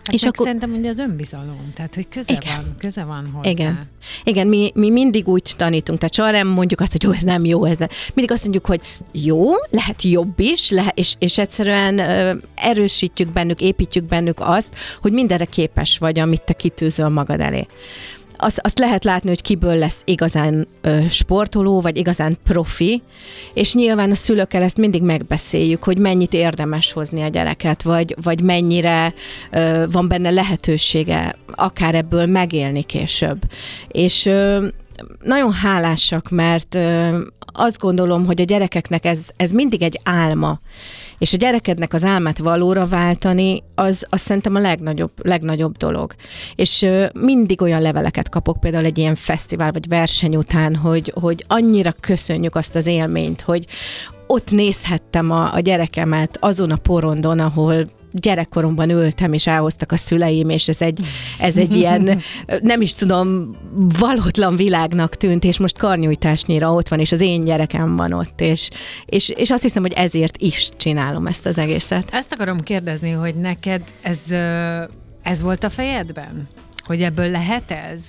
Hát 0.08 0.16
És 0.16 0.22
akkor- 0.22 0.46
szerintem 0.46 0.72
ugye 0.72 0.88
az 0.88 0.98
önbizalom, 0.98 1.70
tehát 1.74 1.94
hogy 1.94 2.08
köze 2.08 2.32
Igen. 2.32 2.56
van, 2.56 2.74
köze 2.78 3.04
van 3.04 3.30
hozzá. 3.32 3.50
Igen. 3.50 3.88
Igen, 4.24 4.46
mi, 4.46 4.70
mi 4.74 4.90
mindig 4.90 5.28
úgy 5.28 5.54
tanítunk, 5.56 5.98
tehát 5.98 6.14
soha 6.14 6.30
nem 6.30 6.48
mondjuk 6.48 6.80
azt, 6.80 6.92
hogy 6.92 7.02
jó, 7.02 7.10
ez 7.10 7.22
nem 7.22 7.44
jó, 7.44 7.64
ez 7.64 7.78
nem. 7.78 7.88
Mindig 8.14 8.32
azt 8.34 8.42
mondjuk, 8.42 8.66
hogy 8.66 8.80
jó, 9.12 9.40
lehet 9.70 10.02
jobb 10.02 10.38
is, 10.40 10.70
lehet, 10.70 10.98
és, 10.98 11.14
és 11.18 11.38
egyszerűen 11.38 11.98
ö, 11.98 12.34
erősítjük 12.54 13.32
bennük, 13.32 13.60
építjük 13.60 14.04
bennük 14.04 14.40
azt, 14.40 14.74
hogy 15.00 15.12
mindenre 15.12 15.44
képes 15.44 15.98
vagy, 15.98 16.18
amit 16.18 16.42
te 16.42 16.52
kitűzöl 16.52 17.08
magad 17.08 17.40
elé. 17.40 17.66
Azt, 18.40 18.58
azt 18.62 18.78
lehet 18.78 19.04
látni, 19.04 19.28
hogy 19.28 19.42
kiből 19.42 19.74
lesz 19.74 20.02
igazán 20.04 20.68
ö, 20.80 20.98
sportoló, 21.10 21.80
vagy 21.80 21.96
igazán 21.96 22.38
profi, 22.44 23.02
és 23.54 23.74
nyilván 23.74 24.10
a 24.10 24.14
szülőkkel 24.14 24.62
ezt 24.62 24.76
mindig 24.76 25.02
megbeszéljük, 25.02 25.84
hogy 25.84 25.98
mennyit 25.98 26.32
érdemes 26.32 26.92
hozni 26.92 27.22
a 27.22 27.28
gyereket, 27.28 27.82
vagy, 27.82 28.14
vagy 28.22 28.40
mennyire 28.40 29.14
ö, 29.50 29.84
van 29.90 30.08
benne 30.08 30.30
lehetősége 30.30 31.36
akár 31.54 31.94
ebből 31.94 32.26
megélni 32.26 32.82
később. 32.82 33.42
És 33.88 34.26
ö, 34.26 34.66
nagyon 35.22 35.52
hálásak, 35.52 36.30
mert 36.30 36.78
azt 37.52 37.78
gondolom, 37.78 38.26
hogy 38.26 38.40
a 38.40 38.44
gyerekeknek 38.44 39.04
ez, 39.04 39.28
ez 39.36 39.50
mindig 39.50 39.82
egy 39.82 40.00
álma, 40.04 40.60
és 41.18 41.32
a 41.32 41.36
gyerekednek 41.36 41.92
az 41.92 42.04
álmát 42.04 42.38
valóra 42.38 42.86
váltani, 42.86 43.62
az, 43.74 44.06
az 44.10 44.20
szerintem 44.20 44.54
a 44.54 44.60
legnagyobb, 44.60 45.10
legnagyobb 45.22 45.76
dolog. 45.76 46.14
És 46.54 46.86
mindig 47.12 47.62
olyan 47.62 47.82
leveleket 47.82 48.28
kapok, 48.28 48.60
például 48.60 48.84
egy 48.84 48.98
ilyen 48.98 49.14
fesztivál 49.14 49.72
vagy 49.72 49.88
verseny 49.88 50.36
után, 50.36 50.76
hogy, 50.76 51.12
hogy 51.20 51.44
annyira 51.48 51.92
köszönjük 52.00 52.54
azt 52.54 52.74
az 52.74 52.86
élményt, 52.86 53.40
hogy 53.40 53.66
ott 54.26 54.50
nézhettem 54.50 55.30
a, 55.30 55.54
a 55.54 55.60
gyerekemet 55.60 56.36
azon 56.40 56.70
a 56.70 56.76
porondon, 56.76 57.38
ahol 57.38 57.84
gyerekkoromban 58.12 58.90
ültem, 58.90 59.32
és 59.32 59.46
elhoztak 59.46 59.92
a 59.92 59.96
szüleim, 59.96 60.48
és 60.48 60.68
ez 60.68 60.80
egy, 60.80 61.00
ez 61.40 61.56
egy 61.56 61.74
ilyen, 61.74 62.20
nem 62.62 62.80
is 62.80 62.94
tudom, 62.94 63.56
valótlan 63.98 64.56
világnak 64.56 65.14
tűnt, 65.14 65.44
és 65.44 65.58
most 65.58 65.78
karnyújtásnyira 65.78 66.72
ott 66.72 66.88
van, 66.88 67.00
és 67.00 67.12
az 67.12 67.20
én 67.20 67.44
gyerekem 67.44 67.96
van 67.96 68.12
ott, 68.12 68.40
és, 68.40 68.68
és, 69.06 69.28
és 69.28 69.50
azt 69.50 69.62
hiszem, 69.62 69.82
hogy 69.82 69.92
ezért 69.92 70.36
is 70.36 70.68
csinálom 70.76 71.26
ezt 71.26 71.46
az 71.46 71.58
egészet. 71.58 72.08
Ezt 72.12 72.32
akarom 72.32 72.60
kérdezni, 72.60 73.10
hogy 73.10 73.34
neked 73.34 73.82
ez, 74.02 74.20
ez 75.22 75.42
volt 75.42 75.64
a 75.64 75.70
fejedben? 75.70 76.48
Hogy 76.84 77.02
ebből 77.02 77.30
lehet 77.30 77.70
ez? 77.70 78.02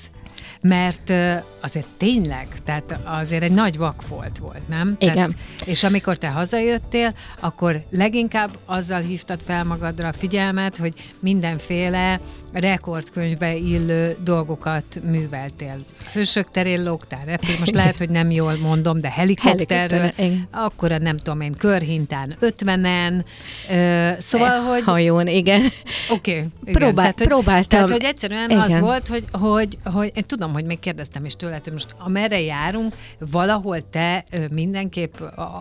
Mert 0.61 1.13
azért 1.61 1.87
tényleg, 1.97 2.47
tehát 2.65 2.99
azért 3.03 3.43
egy 3.43 3.51
nagy 3.51 3.77
vak 3.77 4.07
volt 4.07 4.37
volt, 4.37 4.67
nem? 4.67 4.95
Igen. 4.99 5.13
Tehát, 5.15 5.31
és 5.65 5.83
amikor 5.83 6.17
te 6.17 6.29
hazajöttél, 6.29 7.13
akkor 7.39 7.83
leginkább 7.89 8.51
azzal 8.65 9.01
hívtad 9.01 9.39
fel 9.45 9.63
magadra 9.63 10.07
a 10.07 10.13
figyelmet, 10.13 10.77
hogy 10.77 10.93
mindenféle 11.19 12.19
rekordkönyvbe 12.51 13.55
illő 13.55 14.17
dolgokat 14.23 14.99
műveltél. 15.03 15.85
Hősök 16.13 16.51
terén 16.51 16.83
lógtál, 16.83 17.25
repül, 17.25 17.55
most 17.59 17.71
lehet, 17.71 17.97
hogy 17.97 18.09
nem 18.09 18.31
jól 18.31 18.55
mondom, 18.55 18.99
de 19.01 19.09
helikopterről, 19.09 20.11
akkor 20.51 20.91
nem 20.91 21.17
tudom 21.17 21.41
én, 21.41 21.53
körhintán 21.53 22.35
50-en, 22.41 23.23
ö, 23.69 24.09
szóval, 24.17 24.59
hogy 24.59 24.83
Hajón, 24.83 25.27
igen. 25.27 25.61
Oké, 26.09 26.31
okay, 26.31 26.73
Próbál- 26.73 26.95
tehát, 26.95 27.17
hogy, 27.17 27.27
próbáltam. 27.27 27.69
Tehát, 27.69 27.89
hogy 27.89 28.03
egyszerűen 28.03 28.49
igen. 28.49 28.61
az 28.61 28.79
volt, 28.79 29.07
hogy, 29.07 29.23
hogy, 29.31 29.77
hogy 29.83 30.11
én 30.15 30.23
tudom, 30.25 30.53
hogy 30.53 30.65
még 30.65 30.79
kérdeztem 30.79 31.25
is 31.25 31.35
tőled, 31.35 31.63
hogy 31.63 31.73
most 31.73 31.95
amerre 31.97 32.41
járunk, 32.41 32.95
valahol 33.19 33.89
te 33.89 34.23
mindenképp 34.51 35.15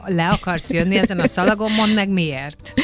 le 0.07 0.28
akarsz 0.28 0.71
jönni 0.71 0.97
ezen 0.97 1.21
a 1.21 1.26
szalagon, 1.26 1.73
mondd 1.73 1.92
meg 1.92 2.09
miért. 2.09 2.75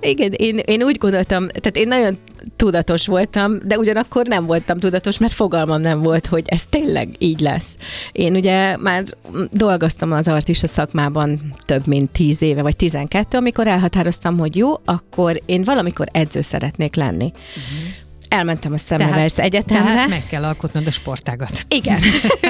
Igen, 0.00 0.32
én, 0.32 0.58
én 0.64 0.82
úgy 0.82 0.98
gondoltam, 0.98 1.48
tehát 1.48 1.76
én 1.76 1.88
nagyon 1.88 2.18
tudatos 2.56 3.06
voltam, 3.06 3.58
de 3.64 3.78
ugyanakkor 3.78 4.26
nem 4.26 4.46
voltam 4.46 4.78
tudatos, 4.78 5.18
mert 5.18 5.32
fogalmam 5.32 5.80
nem 5.80 6.02
volt, 6.02 6.26
hogy 6.26 6.42
ez 6.46 6.66
tényleg 6.70 7.08
így 7.18 7.40
lesz. 7.40 7.76
Én 8.12 8.34
ugye 8.34 8.76
már 8.76 9.04
dolgoztam 9.50 10.12
az 10.12 10.28
artista 10.28 10.66
szakmában 10.66 11.54
több 11.66 11.86
mint 11.86 12.10
10 12.10 12.42
éve, 12.42 12.62
vagy 12.62 12.76
12, 12.76 13.36
amikor 13.36 13.66
elhatároztam, 13.66 14.38
hogy 14.38 14.56
jó, 14.56 14.72
akkor 14.84 15.40
én 15.46 15.62
valamikor 15.64 16.08
edző 16.12 16.40
szeretnék 16.40 16.94
lenni. 16.96 17.24
Uh-huh. 17.24 17.88
Elmentem 18.28 18.72
a 18.72 18.76
Semmelweis 18.76 19.36
Egyetemre. 19.36 19.82
tehát 19.82 20.08
meg 20.08 20.26
kell 20.26 20.44
alkotnod 20.44 20.86
a 20.86 20.90
sportágat. 20.90 21.64
Igen, 21.68 21.98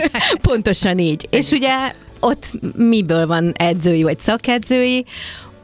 pontosan 0.48 0.98
így. 0.98 1.26
És 1.30 1.50
ugye 1.50 1.74
ott 2.20 2.52
miből 2.76 3.26
van 3.26 3.52
edzői 3.56 4.02
vagy 4.02 4.20
szakedzői? 4.20 5.04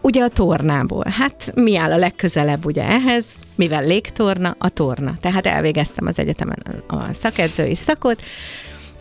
Ugye 0.07 0.23
a 0.23 0.29
tornából. 0.29 1.05
Hát 1.11 1.53
mi 1.55 1.77
áll 1.77 1.93
a 1.93 1.97
legközelebb 1.97 2.65
ugye 2.65 2.83
ehhez, 2.83 3.35
mivel 3.55 3.87
légtorna, 3.87 4.55
a 4.59 4.69
torna. 4.69 5.17
Tehát 5.21 5.47
elvégeztem 5.47 6.07
az 6.07 6.19
egyetemen 6.19 6.59
a 6.87 7.13
szakedzői 7.13 7.75
szakot, 7.75 8.23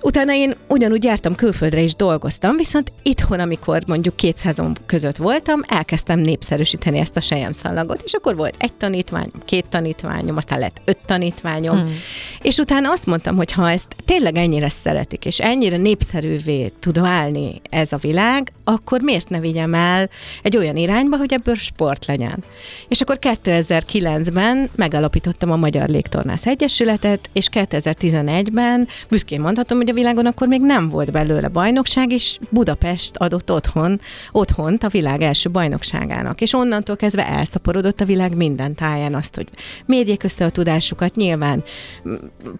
Utána 0.01 0.33
én 0.33 0.55
ugyanúgy 0.67 1.03
jártam 1.03 1.35
külföldre 1.35 1.81
is 1.81 1.95
dolgoztam, 1.95 2.55
viszont 2.55 2.91
itthon, 3.03 3.39
amikor 3.39 3.83
mondjuk 3.87 4.15
két 4.15 4.37
szezon 4.37 4.77
között 4.85 5.17
voltam, 5.17 5.61
elkezdtem 5.67 6.19
népszerűsíteni 6.19 6.97
ezt 6.97 7.17
a 7.17 7.21
sejemszallagot, 7.21 8.01
és 8.03 8.13
akkor 8.13 8.35
volt 8.35 8.55
egy 8.57 8.73
tanítványom, 8.73 9.41
két 9.45 9.65
tanítványom, 9.69 10.37
aztán 10.37 10.59
lett 10.59 10.81
öt 10.85 10.97
tanítványom, 11.05 11.77
hmm. 11.77 11.97
És 12.41 12.57
utána 12.57 12.91
azt 12.91 13.05
mondtam, 13.05 13.35
hogy 13.35 13.51
ha 13.51 13.71
ezt 13.71 13.95
tényleg 14.05 14.37
ennyire 14.37 14.69
szeretik, 14.69 15.25
és 15.25 15.39
ennyire 15.39 15.77
népszerűvé 15.77 16.71
tud 16.79 16.99
válni 16.99 17.61
ez 17.69 17.91
a 17.91 17.97
világ, 17.97 18.51
akkor 18.63 19.01
miért 19.01 19.29
ne 19.29 19.39
vigyem 19.39 19.73
el 19.73 20.09
egy 20.41 20.57
olyan 20.57 20.75
irányba, 20.75 21.17
hogy 21.17 21.33
ebből 21.33 21.55
sport 21.55 22.05
legyen. 22.05 22.43
És 22.87 23.01
akkor 23.01 23.17
2009-ben 23.21 24.69
megalapítottam 24.75 25.51
a 25.51 25.55
Magyar 25.55 25.89
Légtornász 25.89 26.45
Egyesületet, 26.45 27.29
és 27.33 27.47
2011-ben 27.51 28.87
büszkén 29.09 29.41
mondhatom, 29.41 29.77
hogy 29.85 29.93
a 29.93 29.97
világon 29.97 30.25
akkor 30.25 30.47
még 30.47 30.61
nem 30.61 30.89
volt 30.89 31.11
belőle 31.11 31.47
bajnokság, 31.47 32.11
és 32.11 32.37
Budapest 32.49 33.15
adott 33.17 33.51
otthon, 33.51 33.99
otthont 34.31 34.83
a 34.83 34.87
világ 34.87 35.21
első 35.21 35.49
bajnokságának. 35.49 36.41
És 36.41 36.53
onnantól 36.53 36.95
kezdve 36.95 37.27
elszaporodott 37.27 38.01
a 38.01 38.05
világ 38.05 38.35
minden 38.35 38.75
táján 38.75 39.15
azt, 39.15 39.35
hogy 39.35 39.47
mérjék 39.85 40.23
össze 40.23 40.45
a 40.45 40.49
tudásukat, 40.49 41.15
nyilván 41.15 41.63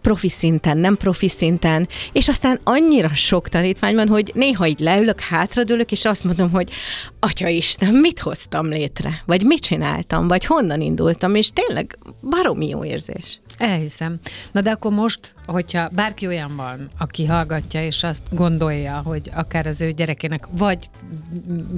profi 0.01 0.29
szinten, 0.29 0.77
nem 0.77 0.98
profi 0.98 1.27
szinten, 1.27 1.88
és 2.12 2.27
aztán 2.27 2.60
annyira 2.63 3.13
sok 3.13 3.50
tanítvány 3.50 3.96
van, 3.96 4.08
hogy 4.08 4.32
néha 4.34 4.67
így 4.67 4.79
leülök, 4.79 5.20
hátradőlök, 5.20 5.91
és 5.91 6.05
azt 6.05 6.24
mondom, 6.24 6.51
hogy 6.51 6.72
Atya 7.20 7.48
Isten, 7.48 7.94
mit 7.94 8.20
hoztam 8.20 8.70
létre? 8.70 9.22
Vagy 9.25 9.46
mit 9.46 9.60
csináltam? 9.60 10.27
Vagy 10.27 10.46
honnan 10.46 10.82
indultam? 10.82 11.36
És 11.36 11.50
tényleg 11.53 11.98
baromi 12.22 12.67
jó 12.67 12.84
érzés. 12.84 13.39
Elhiszem. 13.58 14.20
Na 14.52 14.62
de 14.62 14.72
akkor 14.72 14.92
most, 14.92 15.34
hogyha 15.46 15.90
bárki 15.90 16.28
olyan 16.28 16.56
van, 16.56 16.88
aki 16.98 17.26
hallgatja, 17.26 17.84
és 17.84 18.04
azt 18.04 18.24
gondolja, 18.32 19.02
hogy 19.06 19.32
akár 19.34 19.68
az 19.68 19.82
ő 19.82 19.92
gyerekének, 19.92 20.48
vagy 20.52 20.90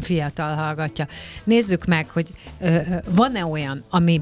fiatal 0.02 0.56
hallgatja, 0.56 1.08
nézzük 1.44 1.86
meg, 1.86 2.10
hogy 2.10 2.34
van-e 3.10 3.46
olyan, 3.46 3.84
ami 3.90 4.22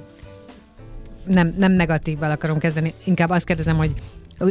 nem, 1.26 1.56
nem 1.58 1.72
negatívval 1.72 2.32
akarom 2.32 2.58
kezdeni, 2.58 2.94
inkább 3.04 3.30
azt 3.30 3.46
kérdezem, 3.46 3.78
hogy 3.78 3.92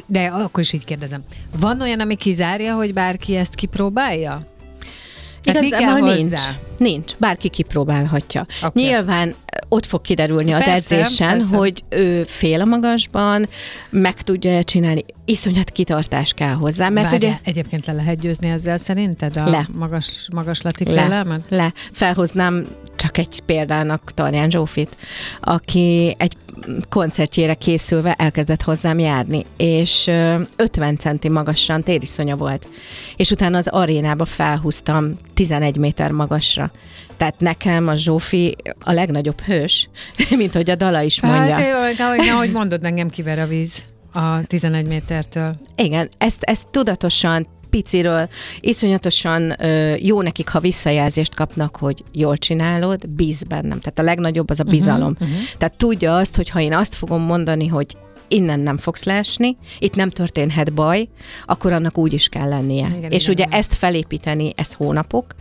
de 0.06 0.26
akkor 0.26 0.60
is 0.60 0.72
így 0.72 0.84
kérdezem. 0.84 1.22
Van 1.58 1.80
olyan, 1.80 2.00
ami 2.00 2.14
kizárja, 2.14 2.74
hogy 2.74 2.92
bárki 2.92 3.36
ezt 3.36 3.54
kipróbálja? 3.54 4.46
Tehát 5.44 5.62
Igazából 5.62 6.14
nincs. 6.14 6.30
Hozzá? 6.30 6.58
Nincs. 6.78 7.12
Bárki 7.18 7.48
kipróbálhatja. 7.48 8.46
Okay. 8.62 8.84
Nyilván 8.84 9.34
ott 9.68 9.86
fog 9.86 10.00
kiderülni 10.00 10.52
az 10.52 10.64
persze, 10.64 10.96
edzésen, 10.96 11.38
persze. 11.38 11.56
hogy 11.56 11.82
ő 11.88 12.22
fél 12.22 12.60
a 12.60 12.64
magasban, 12.64 13.48
meg 13.90 14.22
tudja 14.22 14.64
csinálni. 14.64 15.04
Iszonyat 15.24 15.70
kitartás 15.70 16.32
kell 16.32 16.54
hozzá, 16.54 16.88
mert 16.88 17.10
Várja, 17.10 17.28
ugye... 17.28 17.38
egyébként 17.42 17.86
le 17.86 17.92
lehet 17.92 18.18
győzni 18.18 18.48
ezzel 18.48 18.78
szerinted 18.78 19.36
a 19.36 19.50
le. 19.50 19.68
magas, 19.72 20.28
magaslati 20.32 20.84
le. 20.84 21.02
félelmet? 21.02 21.40
Le. 21.48 21.72
Felhoznám 21.92 22.66
csak 23.04 23.18
egy 23.18 23.40
példának 23.40 24.12
Tarján 24.14 24.50
Zsófit, 24.50 24.96
aki 25.40 26.14
egy 26.18 26.36
koncertjére 26.88 27.54
készülve 27.54 28.12
elkezdett 28.12 28.62
hozzám 28.62 28.98
járni, 28.98 29.44
és 29.56 30.10
50 30.56 30.98
centi 30.98 31.28
magasan 31.28 31.82
tériszonya 31.82 32.36
volt. 32.36 32.68
És 33.16 33.30
utána 33.30 33.58
az 33.58 33.66
arénába 33.68 34.24
felhúztam 34.24 35.14
11 35.34 35.76
méter 35.76 36.10
magasra. 36.10 36.70
Tehát 37.16 37.40
nekem 37.40 37.88
a 37.88 37.94
Zsófi 37.94 38.56
a 38.80 38.92
legnagyobb 38.92 39.40
hős, 39.40 39.88
mint 40.36 40.54
hogy 40.54 40.70
a 40.70 40.74
dala 40.74 41.02
is 41.02 41.20
mondja. 41.20 41.54
Hát, 41.54 42.00
ahogy, 42.00 42.28
ahogy 42.34 42.50
mondod, 42.52 42.84
engem 42.84 43.10
kiver 43.10 43.38
a 43.38 43.46
víz 43.46 43.82
a 44.12 44.42
11 44.46 44.86
métertől. 44.86 45.56
Igen, 45.76 46.08
ezt, 46.18 46.42
ezt 46.42 46.68
tudatosan 46.70 47.46
piciről 47.74 48.28
iszonyatosan 48.60 49.54
ö, 49.64 49.94
jó 49.98 50.22
nekik, 50.22 50.48
ha 50.48 50.60
visszajelzést 50.60 51.34
kapnak, 51.34 51.76
hogy 51.76 52.04
jól 52.12 52.36
csinálod, 52.36 53.08
bíz 53.08 53.42
bennem. 53.42 53.78
Tehát 53.78 53.98
a 53.98 54.02
legnagyobb 54.02 54.50
az 54.50 54.60
a 54.60 54.62
mhm, 54.62 54.72
bizalom. 54.72 55.10
Uh-huh, 55.10 55.28
uh-huh. 55.28 55.44
Tehát 55.58 55.74
tudja 55.74 56.16
azt, 56.16 56.36
hogy 56.36 56.48
ha 56.48 56.60
én 56.60 56.74
azt 56.74 56.94
fogom 56.94 57.22
mondani, 57.22 57.66
hogy 57.66 57.96
innen 58.28 58.60
nem 58.60 58.78
fogsz 58.78 59.04
leesni, 59.04 59.56
itt 59.78 59.94
nem 59.94 60.10
történhet 60.10 60.72
baj, 60.72 61.08
akkor 61.46 61.72
annak 61.72 61.98
úgy 61.98 62.12
is 62.12 62.28
kell 62.28 62.48
lennie. 62.48 62.86
Igen, 62.96 63.10
És 63.10 63.22
igen, 63.22 63.34
ugye 63.34 63.44
igen. 63.46 63.58
ezt 63.58 63.74
felépíteni, 63.74 64.52
ez 64.56 64.72
hónapok, 64.72 65.34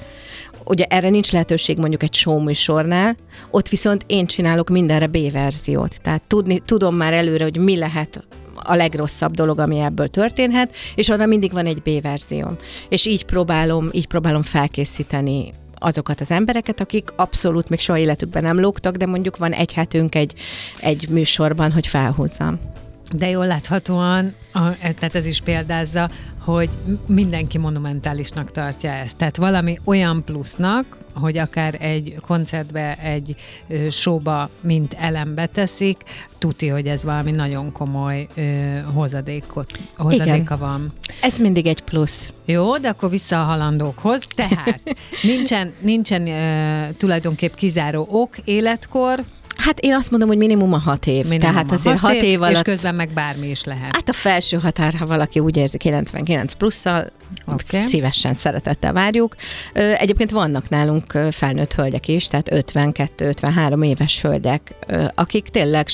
ugye 0.65 0.85
erre 0.85 1.09
nincs 1.09 1.31
lehetőség 1.31 1.77
mondjuk 1.77 2.03
egy 2.03 2.13
show 2.13 2.39
műsornál, 2.39 3.15
ott 3.51 3.69
viszont 3.69 4.03
én 4.07 4.25
csinálok 4.25 4.69
mindenre 4.69 5.07
B-verziót. 5.07 6.01
Tehát 6.01 6.21
tudni, 6.27 6.61
tudom 6.65 6.95
már 6.95 7.13
előre, 7.13 7.43
hogy 7.43 7.57
mi 7.57 7.77
lehet 7.77 8.23
a 8.55 8.75
legrosszabb 8.75 9.33
dolog, 9.33 9.59
ami 9.59 9.79
ebből 9.79 10.07
történhet, 10.07 10.75
és 10.95 11.09
arra 11.09 11.25
mindig 11.25 11.51
van 11.51 11.65
egy 11.65 11.81
B-verzióm. 11.81 12.55
És 12.89 13.05
így 13.05 13.25
próbálom, 13.25 13.89
így 13.91 14.07
próbálom 14.07 14.41
felkészíteni 14.41 15.53
azokat 15.83 16.21
az 16.21 16.31
embereket, 16.31 16.79
akik 16.79 17.13
abszolút 17.15 17.69
még 17.69 17.79
soha 17.79 17.97
életükben 17.97 18.43
nem 18.43 18.59
lógtak, 18.59 18.95
de 18.95 19.05
mondjuk 19.05 19.37
van 19.37 19.51
egy 19.51 19.73
hetünk 19.73 20.15
egy, 20.15 20.33
egy 20.79 21.09
műsorban, 21.09 21.71
hogy 21.71 21.87
felhúzzam. 21.87 22.59
De 23.11 23.29
jól 23.29 23.47
láthatóan, 23.47 24.33
a, 24.53 24.77
tehát 24.77 25.15
ez 25.15 25.25
is 25.25 25.41
példázza, 25.41 26.09
hogy 26.39 26.69
mindenki 27.05 27.57
monumentálisnak 27.57 28.51
tartja 28.51 28.91
ezt. 28.91 29.15
Tehát 29.17 29.37
valami 29.37 29.79
olyan 29.83 30.23
plusznak, 30.23 30.97
hogy 31.13 31.37
akár 31.37 31.77
egy 31.79 32.15
koncertbe, 32.27 32.95
egy 32.95 33.35
showba, 33.89 34.49
mint 34.61 34.95
elembe 34.99 35.45
teszik, 35.45 36.03
tuti, 36.37 36.67
hogy 36.67 36.87
ez 36.87 37.03
valami 37.03 37.31
nagyon 37.31 37.71
komoly 37.71 38.27
ö, 38.35 38.41
hozadékot, 38.93 39.79
hozadéka 39.97 40.33
Igen. 40.33 40.59
van. 40.59 40.93
Ez 41.21 41.37
mindig 41.37 41.65
egy 41.65 41.81
plusz. 41.81 42.33
Jó, 42.45 42.77
de 42.77 42.89
akkor 42.89 43.09
vissza 43.09 43.41
a 43.41 43.45
halandókhoz. 43.45 44.27
Tehát 44.35 44.83
nincsen, 45.23 45.73
nincsen 45.79 46.27
ö, 46.27 46.91
tulajdonképp 46.97 47.53
kizáró 47.53 48.07
ok, 48.09 48.37
életkor, 48.43 49.23
Hát 49.55 49.79
én 49.79 49.93
azt 49.93 50.09
mondom, 50.11 50.29
hogy 50.29 50.37
minimum 50.37 50.73
a 50.73 50.79
hat 50.79 51.07
év. 51.07 51.27
Minimum 51.27 51.39
Tehát 51.53 51.71
azért 51.71 51.99
hat, 51.99 52.11
hat 52.11 52.21
év, 52.21 52.23
év 52.23 52.41
alatt... 52.41 52.53
És 52.53 52.61
közben 52.61 52.95
meg 52.95 53.09
bármi 53.13 53.49
is 53.49 53.63
lehet. 53.63 53.95
Hát 53.95 54.09
a 54.09 54.13
felső 54.13 54.57
határ, 54.57 54.93
ha 54.93 55.05
valaki 55.05 55.39
úgy 55.39 55.57
érzi 55.57 55.77
99 55.77 56.53
plusszal, 56.53 57.11
okay. 57.45 57.85
szívesen 57.85 58.33
szeretettel 58.33 58.93
várjuk. 58.93 59.35
Egyébként 59.73 60.31
vannak 60.31 60.69
nálunk 60.69 61.17
felnőtt 61.31 61.73
hölgyek 61.73 62.07
is, 62.07 62.27
tehát 62.27 62.49
52-53 62.51 63.85
éves 63.85 64.21
hölgyek, 64.21 64.73
akik 65.15 65.47
tényleg 65.47 65.87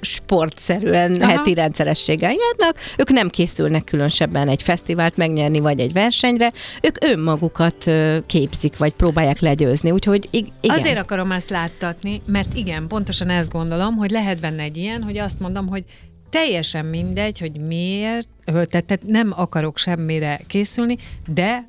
sportszerűen 0.00 1.14
Aha. 1.14 1.30
heti 1.30 1.54
rendszerességgel 1.54 2.30
járnak, 2.30 2.78
ők 2.96 3.10
nem 3.10 3.28
készülnek 3.28 3.84
különösebben 3.84 4.48
egy 4.48 4.62
fesztivált 4.62 5.16
megnyerni, 5.16 5.60
vagy 5.60 5.80
egy 5.80 5.92
versenyre, 5.92 6.52
ők 6.80 6.96
önmagukat 7.04 7.90
képzik, 8.26 8.76
vagy 8.76 8.92
próbálják 8.92 9.40
legyőzni, 9.40 9.90
úgyhogy 9.90 10.28
igen. 10.30 10.78
Azért 10.78 10.98
akarom 10.98 11.32
ezt 11.32 11.50
láttatni, 11.50 12.22
mert 12.26 12.54
igen, 12.54 12.88
pontosan 12.92 13.28
ezt 13.30 13.52
gondolom, 13.52 13.96
hogy 13.96 14.10
lehet 14.10 14.40
benne 14.40 14.62
egy 14.62 14.76
ilyen, 14.76 15.02
hogy 15.02 15.18
azt 15.18 15.38
mondom, 15.38 15.68
hogy 15.68 15.84
teljesen 16.30 16.86
mindegy, 16.86 17.38
hogy 17.38 17.60
miért, 17.60 18.28
tehát, 18.44 18.68
tehát 18.68 19.02
nem 19.06 19.32
akarok 19.36 19.78
semmire 19.78 20.40
készülni, 20.46 20.96
de 21.26 21.68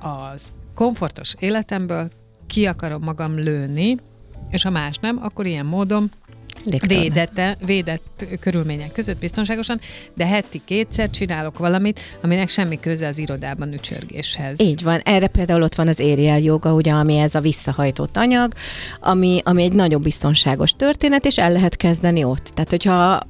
az 0.00 0.52
komfortos 0.74 1.34
életemből 1.38 2.10
ki 2.46 2.66
akarom 2.66 3.02
magam 3.02 3.38
lőni, 3.38 3.96
és 4.50 4.62
ha 4.62 4.70
más 4.70 4.98
nem, 4.98 5.18
akkor 5.22 5.46
ilyen 5.46 5.66
módon 5.66 6.10
védette, 6.86 7.56
védett 7.66 8.24
körülmények 8.40 8.92
között 8.92 9.18
biztonságosan, 9.18 9.80
de 10.14 10.26
heti 10.26 10.62
kétszer 10.64 11.10
csinálok 11.10 11.58
valamit, 11.58 12.00
aminek 12.22 12.48
semmi 12.48 12.80
köze 12.80 13.06
az 13.06 13.18
irodában 13.18 13.72
ücsörgéshez. 13.72 14.60
Így 14.60 14.82
van. 14.82 15.00
Erre 15.04 15.26
például 15.26 15.62
ott 15.62 15.74
van 15.74 15.88
az 15.88 16.00
Ariel 16.00 16.38
joga, 16.38 16.72
ugye, 16.72 16.92
ami 16.92 17.16
ez 17.16 17.34
a 17.34 17.40
visszahajtott 17.40 18.16
anyag, 18.16 18.52
ami, 19.00 19.40
ami 19.44 19.62
egy 19.62 19.72
nagyon 19.72 20.02
biztonságos 20.02 20.72
történet, 20.76 21.26
és 21.26 21.36
el 21.36 21.52
lehet 21.52 21.76
kezdeni 21.76 22.24
ott. 22.24 22.50
Tehát, 22.54 22.70
hogyha 22.70 23.20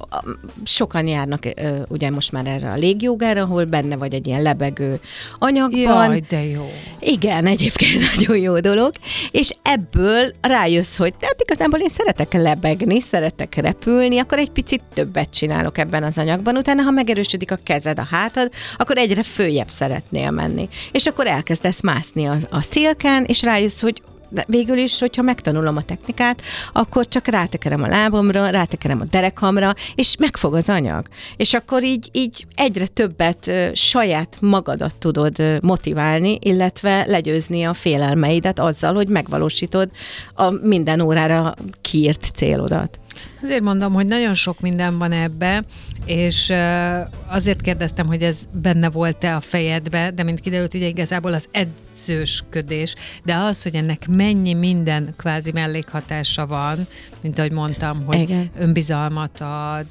sokan 0.63 1.07
járnak 1.07 1.47
ugye 1.87 2.09
most 2.09 2.31
már 2.31 2.45
erre 2.45 2.71
a 2.71 2.75
légjogára, 2.75 3.41
ahol 3.41 3.65
benne 3.65 3.95
vagy 3.95 4.13
egy 4.13 4.27
ilyen 4.27 4.41
lebegő 4.41 4.99
anyagban. 5.39 5.79
Jaj, 5.79 6.23
de 6.29 6.43
jó. 6.43 6.69
Igen, 6.99 7.45
egyébként 7.45 8.01
nagyon 8.15 8.37
jó 8.37 8.59
dolog. 8.59 8.91
És 9.31 9.51
ebből 9.61 10.33
rájössz, 10.41 10.97
hogy 10.97 11.13
tehát 11.19 11.41
igazából 11.41 11.79
én 11.79 11.89
szeretek 11.89 12.33
lebegni, 12.33 13.01
szeretek 13.01 13.24
repülni, 13.55 14.19
akkor 14.19 14.37
egy 14.37 14.51
picit 14.51 14.81
többet 14.93 15.29
csinálok 15.29 15.77
ebben 15.77 16.03
az 16.03 16.17
anyagban. 16.17 16.57
Utána, 16.57 16.81
ha 16.81 16.91
megerősödik 16.91 17.51
a 17.51 17.59
kezed, 17.63 17.99
a 17.99 18.07
hátad, 18.11 18.51
akkor 18.77 18.97
egyre 18.97 19.23
följebb 19.23 19.69
szeretnél 19.69 20.31
menni. 20.31 20.69
És 20.91 21.05
akkor 21.05 21.27
elkezdesz 21.27 21.81
mászni 21.81 22.25
a, 22.25 22.37
a 22.49 22.61
szélken, 22.61 23.23
és 23.23 23.43
rájössz, 23.43 23.81
hogy 23.81 24.01
de 24.29 24.43
végül 24.47 24.77
is, 24.77 24.99
hogyha 24.99 25.21
megtanulom 25.21 25.77
a 25.77 25.83
technikát, 25.83 26.41
akkor 26.73 27.07
csak 27.07 27.27
rátekerem 27.27 27.83
a 27.83 27.87
lábomra, 27.87 28.49
rátekerem 28.49 29.01
a 29.01 29.05
derekamra, 29.05 29.73
és 29.95 30.15
megfog 30.19 30.53
az 30.53 30.69
anyag. 30.69 31.07
És 31.37 31.53
akkor 31.53 31.83
így, 31.83 32.09
így 32.11 32.45
egyre 32.55 32.87
többet 32.87 33.51
saját 33.73 34.37
magadat 34.39 34.95
tudod 34.95 35.61
motiválni, 35.61 36.37
illetve 36.41 37.05
legyőzni 37.07 37.63
a 37.63 37.73
félelmeidet 37.73 38.59
azzal, 38.59 38.93
hogy 38.93 39.07
megvalósítod 39.07 39.89
a 40.33 40.49
minden 40.49 41.01
órára 41.01 41.53
kiírt 41.81 42.29
célodat. 42.33 42.99
Azért 43.41 43.61
mondom, 43.61 43.93
hogy 43.93 44.05
nagyon 44.05 44.33
sok 44.33 44.59
minden 44.59 44.97
van 44.97 45.11
ebbe, 45.11 45.63
és 46.05 46.53
azért 47.27 47.61
kérdeztem, 47.61 48.07
hogy 48.07 48.21
ez 48.21 48.37
benne 48.61 48.89
volt-e 48.89 49.35
a 49.35 49.39
fejedbe, 49.39 50.11
de 50.11 50.23
mint 50.23 50.39
kiderült, 50.39 50.73
ugye 50.73 50.87
igazából 50.87 51.33
az 51.33 51.47
edzősködés, 51.51 52.95
de 53.23 53.35
az, 53.35 53.63
hogy 53.63 53.75
ennek 53.75 54.07
mennyi 54.07 54.53
minden 54.53 55.13
kvázi 55.17 55.51
mellékhatása 55.51 56.47
van, 56.47 56.87
mint 57.21 57.39
ahogy 57.39 57.51
mondtam, 57.51 58.05
hogy 58.05 58.19
Igen. 58.19 58.49
önbizalmat 58.57 59.41
ad, 59.41 59.85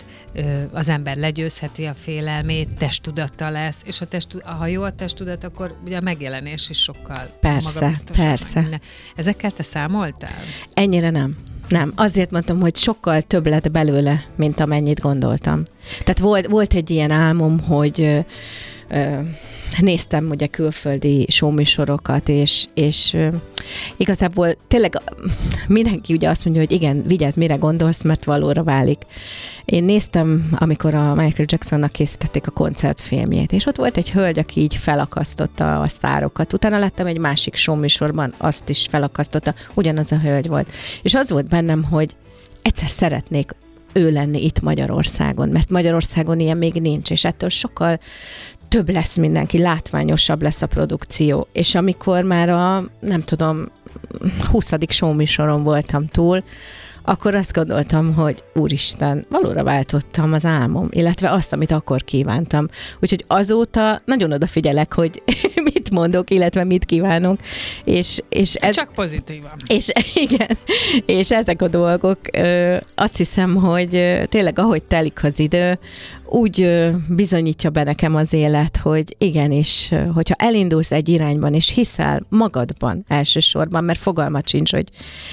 az 0.72 0.88
ember 0.88 1.16
legyőzheti 1.16 1.84
a 1.84 1.94
félelmét, 1.94 2.68
testudata 2.78 3.50
lesz, 3.50 3.82
és 3.84 4.00
a 4.00 4.06
test, 4.06 4.40
ha 4.42 4.66
jó 4.66 4.82
a 4.82 4.92
testudat, 4.92 5.44
akkor 5.44 5.78
ugye 5.84 5.96
a 5.96 6.00
megjelenés 6.00 6.70
is 6.70 6.78
sokkal 6.78 7.26
Persze, 7.40 7.92
persze. 8.12 8.80
Ezekkel 9.16 9.50
te 9.50 9.62
számoltál? 9.62 10.42
Ennyire 10.72 11.10
nem. 11.10 11.36
Nem, 11.68 11.92
azért 11.96 12.30
mondtam, 12.30 12.60
hogy 12.60 12.76
sokkal 12.76 13.22
több 13.22 13.46
lett 13.46 13.70
belőle, 13.70 14.24
mint 14.36 14.60
amennyit 14.60 15.00
gondoltam. 15.00 15.64
Tehát 16.00 16.18
volt, 16.18 16.46
volt 16.46 16.74
egy 16.74 16.90
ilyen 16.90 17.10
álmom, 17.10 17.60
hogy 17.60 18.24
néztem 19.80 20.30
ugye 20.30 20.46
külföldi 20.46 21.26
showműsorokat, 21.30 22.28
és, 22.28 22.66
és 22.74 23.16
igazából 23.96 24.54
tényleg 24.68 25.00
mindenki 25.66 26.14
ugye 26.14 26.28
azt 26.28 26.44
mondja, 26.44 26.62
hogy 26.62 26.72
igen, 26.72 27.02
vigyázz, 27.06 27.36
mire 27.36 27.54
gondolsz, 27.54 28.02
mert 28.02 28.24
valóra 28.24 28.62
válik. 28.62 29.02
Én 29.64 29.84
néztem, 29.84 30.48
amikor 30.58 30.94
a 30.94 31.14
Michael 31.14 31.46
Jacksonnak 31.46 31.92
készítették 31.92 32.46
a 32.46 32.50
koncertfilmjét, 32.50 33.52
és 33.52 33.66
ott 33.66 33.76
volt 33.76 33.96
egy 33.96 34.10
hölgy, 34.10 34.38
aki 34.38 34.60
így 34.60 34.74
felakasztotta 34.74 35.80
a 35.80 35.88
sztárokat. 35.88 36.52
Utána 36.52 36.78
láttam 36.78 37.06
egy 37.06 37.18
másik 37.18 37.54
showműsorban, 37.54 38.34
azt 38.38 38.68
is 38.68 38.86
felakasztotta, 38.90 39.54
ugyanaz 39.74 40.12
a 40.12 40.18
hölgy 40.18 40.48
volt. 40.48 40.72
És 41.02 41.14
az 41.14 41.30
volt 41.30 41.48
bennem, 41.48 41.82
hogy 41.82 42.16
egyszer 42.62 42.88
szeretnék 42.88 43.54
ő 43.94 44.10
lenni 44.10 44.44
itt 44.44 44.60
Magyarországon, 44.60 45.48
mert 45.48 45.70
Magyarországon 45.70 46.40
ilyen 46.40 46.56
még 46.56 46.74
nincs, 46.74 47.10
és 47.10 47.24
ettől 47.24 47.48
sokkal 47.48 48.00
több 48.68 48.90
lesz 48.90 49.16
mindenki, 49.16 49.58
látványosabb 49.58 50.42
lesz 50.42 50.62
a 50.62 50.66
produkció. 50.66 51.48
És 51.52 51.74
amikor 51.74 52.22
már 52.22 52.48
a, 52.48 52.84
nem 53.00 53.20
tudom, 53.20 53.68
20. 54.50 54.70
showműsoron 54.88 55.62
voltam 55.62 56.06
túl, 56.06 56.44
akkor 57.06 57.34
azt 57.34 57.52
gondoltam, 57.52 58.14
hogy 58.14 58.42
úristen, 58.54 59.26
valóra 59.28 59.64
váltottam 59.64 60.32
az 60.32 60.44
álmom, 60.44 60.88
illetve 60.90 61.30
azt, 61.30 61.52
amit 61.52 61.72
akkor 61.72 62.04
kívántam. 62.04 62.68
Úgyhogy 63.00 63.24
azóta 63.26 64.02
nagyon 64.04 64.32
odafigyelek, 64.32 64.94
hogy 64.94 65.22
mit 65.72 65.90
mondok, 65.90 66.30
illetve 66.30 66.64
mit 66.64 66.84
kívánok. 66.84 67.40
És, 67.84 68.20
és 68.28 68.54
ez, 68.54 68.74
Csak 68.74 68.92
pozitívan. 68.92 69.52
És 69.66 69.88
igen, 70.14 70.58
és 71.06 71.30
ezek 71.30 71.62
a 71.62 71.68
dolgok, 71.68 72.18
azt 72.94 73.16
hiszem, 73.16 73.54
hogy 73.54 74.22
tényleg 74.28 74.58
ahogy 74.58 74.82
telik 74.82 75.24
az 75.24 75.38
idő, 75.38 75.78
úgy 76.34 76.90
bizonyítja 77.08 77.70
be 77.70 77.82
nekem 77.82 78.14
az 78.14 78.32
élet, 78.32 78.76
hogy 78.76 79.16
igenis, 79.18 79.92
hogyha 80.14 80.34
elindulsz 80.38 80.92
egy 80.92 81.08
irányban, 81.08 81.54
és 81.54 81.70
hiszel 81.70 82.22
magadban 82.28 83.04
elsősorban, 83.08 83.84
mert 83.84 83.98
fogalmat 83.98 84.48
sincs, 84.48 84.70
hogy 84.70 84.88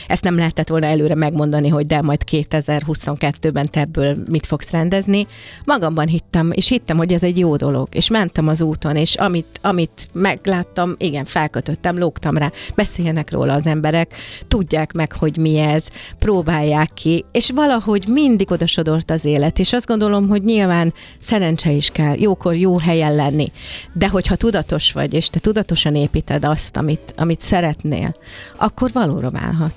ezt 0.08 0.24
nem 0.24 0.36
lehetett 0.36 0.68
volna 0.68 0.86
előre 0.86 1.16
megmondani, 1.16 1.68
hogy 1.68 1.86
de 1.86 2.02
majd 2.02 2.22
2022-ben 2.32 3.70
te 3.70 3.80
ebből 3.80 4.18
mit 4.30 4.46
fogsz 4.46 4.70
rendezni. 4.70 5.28
Magamban 5.66 6.08
hittem, 6.08 6.52
és 6.52 6.68
hittem, 6.68 6.98
hogy 6.98 7.14
ez 7.14 7.24
egy 7.24 7.38
jó 7.38 7.56
dolog, 7.56 7.88
és 7.92 8.10
mentem 8.10 8.48
az 8.48 8.62
úton, 8.62 8.96
és 8.96 9.16
amit, 9.16 9.60
amit 9.62 10.10
megláttam, 10.14 10.96
igen, 10.98 11.26
felkötöttem, 11.26 11.98
lógtam 11.98 12.38
rá, 12.38 12.52
beszéljenek 12.76 13.32
róla 13.32 13.54
az 13.54 13.68
emberek, 13.68 14.16
tudják 14.48 14.94
meg, 14.94 15.12
hogy 15.14 15.38
mi 15.38 15.58
ez, 15.58 15.88
próbálják 16.20 16.90
ki, 16.94 17.26
és 17.32 17.52
valahogy 17.56 18.06
mindig 18.08 18.52
odasodort 18.52 19.12
az 19.12 19.26
élet, 19.26 19.60
és 19.60 19.74
azt 19.74 19.86
gondolom, 19.86 20.28
hogy 20.28 20.44
nyilván 20.44 20.91
szerencse 21.20 21.72
is 21.72 21.90
kell, 21.90 22.20
jókor 22.20 22.56
jó 22.56 22.78
helyen 22.78 23.16
lenni. 23.16 23.52
De 23.94 24.10
hogyha 24.10 24.36
tudatos 24.36 24.92
vagy, 24.92 25.14
és 25.14 25.30
te 25.30 25.40
tudatosan 25.40 25.96
építed 25.96 26.46
azt, 26.46 26.78
amit, 26.78 27.14
amit 27.18 27.42
szeretnél, 27.42 28.16
akkor 28.58 28.92
valóra 28.92 29.30
válhat. 29.30 29.74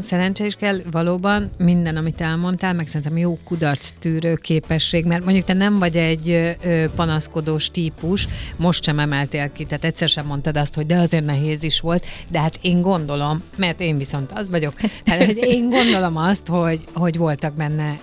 Szerencse 0.00 0.44
is 0.46 0.54
kell 0.54 0.80
valóban 0.90 1.50
minden, 1.58 1.96
amit 1.96 2.20
elmondtál, 2.20 2.74
meg 2.74 2.86
szerintem 2.86 3.16
jó 3.16 3.38
kudarc 3.44 3.90
tűrő 3.98 4.34
képesség, 4.34 5.04
mert 5.04 5.24
mondjuk 5.24 5.44
te 5.44 5.52
nem 5.52 5.78
vagy 5.78 5.96
egy 5.96 6.56
panaszkodós 6.94 7.68
típus, 7.70 8.28
most 8.56 8.84
sem 8.84 8.98
emeltél 8.98 9.52
ki, 9.52 9.64
tehát 9.64 9.84
egyszer 9.84 10.08
sem 10.08 10.26
mondtad 10.26 10.56
azt, 10.56 10.74
hogy 10.74 10.86
de 10.86 10.98
azért 10.98 11.24
nehéz 11.24 11.62
is 11.62 11.80
volt, 11.80 12.06
de 12.28 12.40
hát 12.40 12.58
én 12.60 12.80
gondolom, 12.80 13.42
mert 13.56 13.80
én 13.80 13.98
viszont 13.98 14.30
az 14.34 14.50
vagyok, 14.50 14.74
hát, 15.06 15.24
hogy 15.24 15.36
én 15.36 15.68
gondolom 15.68 16.16
azt, 16.16 16.46
hogy, 16.46 16.84
hogy 16.92 17.16
voltak 17.16 17.54
benne 17.54 17.98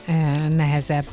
nehezebb 0.56 1.06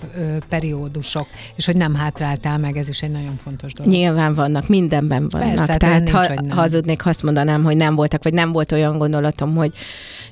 periódusok, 0.48 1.26
és 1.56 1.66
hogy 1.66 1.76
nem 1.76 1.94
hátráltál 1.94 2.58
meg, 2.58 2.76
ez 2.76 2.88
is 2.88 3.02
egy 3.02 3.10
nagyon 3.10 3.38
fontos 3.42 3.72
dolog. 3.72 3.92
Nyilván 3.92 4.34
vannak, 4.34 4.68
mindenben 4.68 5.28
vannak. 5.28 5.54
Persze, 5.54 5.76
tehát 5.76 6.08
ha, 6.08 6.54
hazudnék, 6.54 7.00
ha 7.00 7.08
azt 7.08 7.22
mondanám, 7.22 7.64
hogy 7.64 7.76
nem 7.76 7.94
voltak, 7.94 8.22
vagy 8.22 8.32
nem 8.32 8.52
volt 8.52 8.72
olyan 8.72 8.98
gondolatom, 8.98 9.54
hogy 9.54 9.72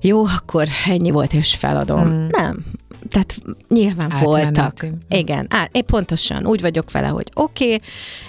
jó, 0.00 0.15
akkor 0.22 0.68
ennyi 0.86 1.10
volt, 1.10 1.32
és 1.32 1.54
feladom. 1.54 2.08
Mm. 2.08 2.26
Nem. 2.30 2.64
Tehát 3.08 3.38
nyilván 3.68 4.10
Átmeneti. 4.10 4.24
voltak. 4.24 4.86
Igen, 5.08 5.46
á, 5.50 5.68
én 5.72 5.84
pontosan 5.84 6.46
úgy 6.46 6.60
vagyok 6.60 6.90
vele, 6.90 7.06
hogy 7.06 7.30
oké, 7.34 7.64
okay, 7.64 7.80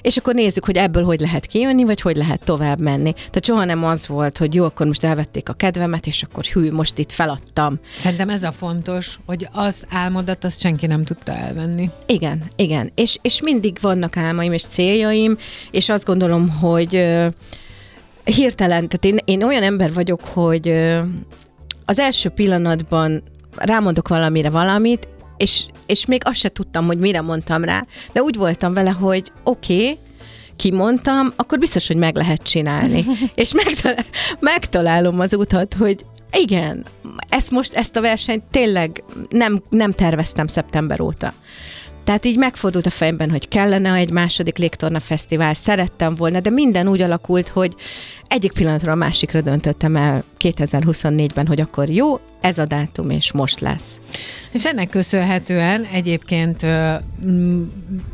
és 0.01 0.17
akkor 0.17 0.33
nézzük, 0.33 0.65
hogy 0.65 0.77
ebből 0.77 1.03
hogy 1.03 1.19
lehet 1.19 1.45
kijönni, 1.45 1.83
vagy 1.83 2.01
hogy 2.01 2.15
lehet 2.15 2.43
tovább 2.43 2.79
menni. 2.79 3.13
Tehát 3.13 3.45
soha 3.45 3.65
nem 3.65 3.83
az 3.83 4.07
volt, 4.07 4.37
hogy 4.37 4.53
jó, 4.53 4.63
akkor 4.65 4.85
most 4.85 5.03
elvették 5.03 5.49
a 5.49 5.53
kedvemet, 5.53 6.07
és 6.07 6.23
akkor 6.23 6.43
hű, 6.43 6.71
most 6.71 6.97
itt 6.97 7.11
feladtam. 7.11 7.79
Szerintem 7.99 8.29
ez 8.29 8.43
a 8.43 8.51
fontos, 8.51 9.19
hogy 9.25 9.47
az 9.51 9.83
álmodat, 9.89 10.43
azt 10.43 10.59
senki 10.59 10.85
nem 10.85 11.03
tudta 11.03 11.31
elvenni. 11.31 11.89
Igen, 12.05 12.43
igen. 12.55 12.91
És, 12.95 13.17
és 13.21 13.41
mindig 13.41 13.77
vannak 13.81 14.17
álmaim 14.17 14.53
és 14.53 14.63
céljaim, 14.63 15.37
és 15.71 15.89
azt 15.89 16.05
gondolom, 16.05 16.49
hogy 16.49 17.05
hirtelen, 18.23 18.89
tehát 18.89 19.05
én, 19.05 19.17
én 19.25 19.43
olyan 19.43 19.63
ember 19.63 19.93
vagyok, 19.93 20.21
hogy 20.21 20.67
az 21.85 21.99
első 21.99 22.29
pillanatban 22.29 23.23
rámondok 23.55 24.07
valamire 24.07 24.49
valamit, 24.49 25.07
és, 25.37 25.65
és 25.85 26.05
még 26.05 26.21
azt 26.25 26.39
se 26.39 26.49
tudtam, 26.49 26.85
hogy 26.85 26.99
mire 26.99 27.21
mondtam 27.21 27.63
rá, 27.63 27.85
de 28.13 28.21
úgy 28.21 28.35
voltam 28.35 28.73
vele, 28.73 28.89
hogy 28.89 29.31
oké, 29.43 29.73
okay, 29.73 29.97
kimondtam, 30.55 31.33
akkor 31.35 31.59
biztos, 31.59 31.87
hogy 31.87 31.95
meg 31.95 32.15
lehet 32.15 32.43
csinálni. 32.43 33.05
és 33.35 33.53
megtalál, 33.53 34.05
megtalálom 34.39 35.19
az 35.19 35.33
utat, 35.33 35.73
hogy 35.73 36.05
igen, 36.31 36.85
ezt 37.29 37.51
most, 37.51 37.73
ezt 37.73 37.95
a 37.95 38.01
versenyt 38.01 38.43
tényleg 38.51 39.03
nem, 39.29 39.61
nem 39.69 39.91
terveztem 39.91 40.47
szeptember 40.47 41.01
óta. 41.01 41.33
Tehát 42.07 42.25
így 42.25 42.37
megfordult 42.37 42.85
a 42.85 42.89
fejemben, 42.89 43.29
hogy 43.29 43.47
kellene 43.47 43.93
egy 43.93 44.11
második 44.11 44.57
légtorna 44.57 44.99
fesztivál, 44.99 45.53
szerettem 45.53 46.15
volna, 46.15 46.39
de 46.39 46.49
minden 46.49 46.87
úgy 46.87 47.01
alakult, 47.01 47.47
hogy 47.47 47.75
egyik 48.27 48.51
pillanatról 48.51 48.91
a 48.91 48.95
másikra 48.95 49.41
döntöttem 49.41 49.95
el 49.95 50.23
2024-ben, 50.39 51.47
hogy 51.47 51.61
akkor 51.61 51.89
jó, 51.89 52.19
ez 52.41 52.57
a 52.57 52.65
dátum, 52.65 53.09
és 53.09 53.31
most 53.31 53.59
lesz. 53.59 53.99
És 54.51 54.65
ennek 54.65 54.89
köszönhetően 54.89 55.83
egyébként, 55.83 56.65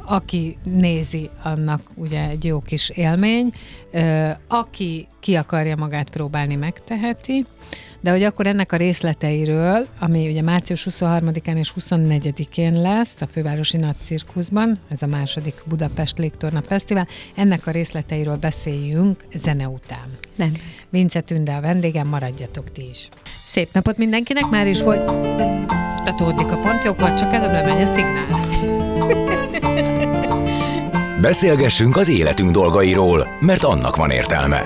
aki 0.06 0.58
nézi, 0.64 1.30
annak 1.44 1.82
ugye 1.96 2.30
egy 2.30 2.46
jó 2.46 2.60
kis 2.60 2.90
élmény, 2.90 3.54
aki 4.48 5.08
ki 5.20 5.36
akarja 5.36 5.76
magát 5.76 6.10
próbálni, 6.10 6.56
megteheti, 6.56 7.46
de 8.04 8.12
hogy 8.12 8.24
akkor 8.24 8.48
ennek 8.48 8.72
a 8.72 8.76
részleteiről, 8.76 9.88
ami 10.00 10.30
ugye 10.30 10.42
március 10.42 10.88
23-án 10.89 11.58
és 11.58 11.74
24-én 11.80 12.82
lesz 12.82 13.16
a 13.20 13.28
Fővárosi 13.32 13.78
Nagy 13.78 13.96
Cirkuszban, 14.02 14.78
ez 14.89 15.02
a 15.02 15.08
második 15.08 15.62
Budapest 15.66 16.18
Légtorna 16.18 16.62
Fesztivál, 16.62 17.08
ennek 17.36 17.68
a 17.68 17.72
részleteiről 17.72 18.36
beszéljünk 18.36 19.24
zene 19.36 19.68
után. 19.68 20.18
Nem. 20.36 20.52
Vince 20.89 21.22
Tünde 21.22 21.54
a 21.54 21.62
vendégem, 21.62 22.08
maradjatok 22.08 22.72
ti 22.72 22.89
is. 22.89 23.10
Szép 23.44 23.70
napot 23.74 23.98
mindenkinek, 23.98 24.50
már 24.50 24.68
is 24.68 24.82
hogy 24.82 25.04
tatódik 26.04 26.52
a 26.52 26.58
pontjókor, 26.58 27.13
csak 27.13 27.34
előbb 27.34 27.52
lemegy 27.52 27.82
a 27.82 27.86
szignál. 27.86 28.26
Beszélgessünk 31.22 31.98
az 31.98 32.10
életünk 32.10 32.52
dolgairól, 32.52 33.28
mert 33.39 33.63
annak 33.63 33.96
van 33.96 34.10
értelme. 34.10 34.66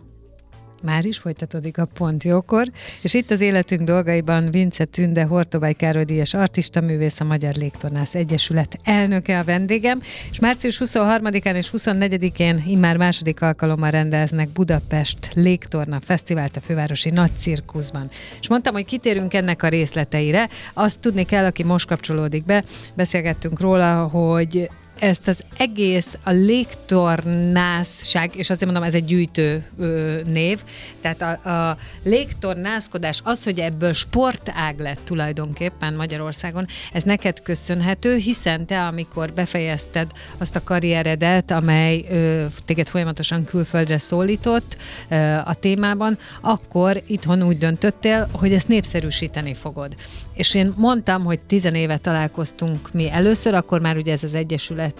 Már 0.83 1.05
is 1.05 1.17
folytatódik 1.17 1.77
a 1.77 1.87
Pont 1.93 2.23
Jókor, 2.23 2.67
és 3.01 3.13
itt 3.13 3.31
az 3.31 3.41
életünk 3.41 3.81
dolgaiban 3.81 4.51
Vince 4.51 4.85
Tünde, 4.85 5.23
Hortobály 5.23 5.73
Károly 5.73 6.03
Díjas 6.03 6.33
artista 6.33 6.81
művész, 6.81 7.19
a 7.19 7.23
Magyar 7.23 7.53
Légtornász 7.53 8.15
Egyesület 8.15 8.79
elnöke 8.83 9.39
a 9.39 9.43
vendégem, 9.43 10.01
és 10.31 10.39
március 10.39 10.81
23-án 10.85 11.55
és 11.55 11.71
24-én 11.77 12.63
immár 12.67 12.97
második 12.97 13.41
alkalommal 13.41 13.89
rendeznek 13.89 14.49
Budapest 14.49 15.31
Légtorna 15.33 15.99
Fesztivált 15.99 16.57
a 16.57 16.61
fővárosi 16.61 17.09
Nagy 17.09 17.31
Cirkuszban. 17.37 18.09
És 18.41 18.47
mondtam, 18.47 18.73
hogy 18.73 18.85
kitérünk 18.85 19.33
ennek 19.33 19.63
a 19.63 19.67
részleteire. 19.67 20.49
Azt 20.73 20.99
tudni 20.99 21.25
kell, 21.25 21.45
aki 21.45 21.63
most 21.63 21.87
kapcsolódik 21.87 22.45
be, 22.45 22.63
beszélgettünk 22.93 23.59
róla, 23.59 24.07
hogy 24.07 24.69
ezt 25.01 25.27
az 25.27 25.43
egész, 25.57 26.17
a 26.23 26.31
légtornászság, 26.31 28.35
és 28.35 28.49
azért 28.49 28.65
mondom, 28.65 28.83
ez 28.83 28.93
egy 28.93 29.05
gyűjtő 29.05 29.65
ö, 29.79 30.19
név, 30.25 30.59
tehát 31.01 31.21
a, 31.21 31.49
a 31.49 31.77
légtornászkodás, 32.03 33.21
az, 33.23 33.43
hogy 33.43 33.59
ebből 33.59 33.93
sportág 33.93 34.79
lett 34.79 34.99
tulajdonképpen 35.03 35.93
Magyarországon, 35.93 36.65
ez 36.93 37.03
neked 37.03 37.41
köszönhető, 37.41 38.15
hiszen 38.15 38.65
te, 38.65 38.85
amikor 38.85 39.33
befejezted 39.33 40.11
azt 40.37 40.55
a 40.55 40.63
karrieredet, 40.63 41.51
amely 41.51 42.05
ö, 42.09 42.45
téged 42.65 42.87
folyamatosan 42.87 43.43
külföldre 43.43 43.97
szólított 43.97 44.77
ö, 45.09 45.15
a 45.45 45.53
témában, 45.53 46.17
akkor 46.41 47.01
itthon 47.07 47.43
úgy 47.43 47.57
döntöttél, 47.57 48.29
hogy 48.31 48.53
ezt 48.53 48.67
népszerűsíteni 48.67 49.53
fogod. 49.53 49.95
És 50.33 50.55
én 50.55 50.73
mondtam, 50.77 51.23
hogy 51.23 51.39
tizenéve 51.39 51.97
találkoztunk 51.97 52.93
mi 52.93 53.11
először, 53.11 53.53
akkor 53.53 53.81
már 53.81 53.97
ugye 53.97 54.11
ez 54.11 54.23
az 54.23 54.33
egyesület 54.33 54.90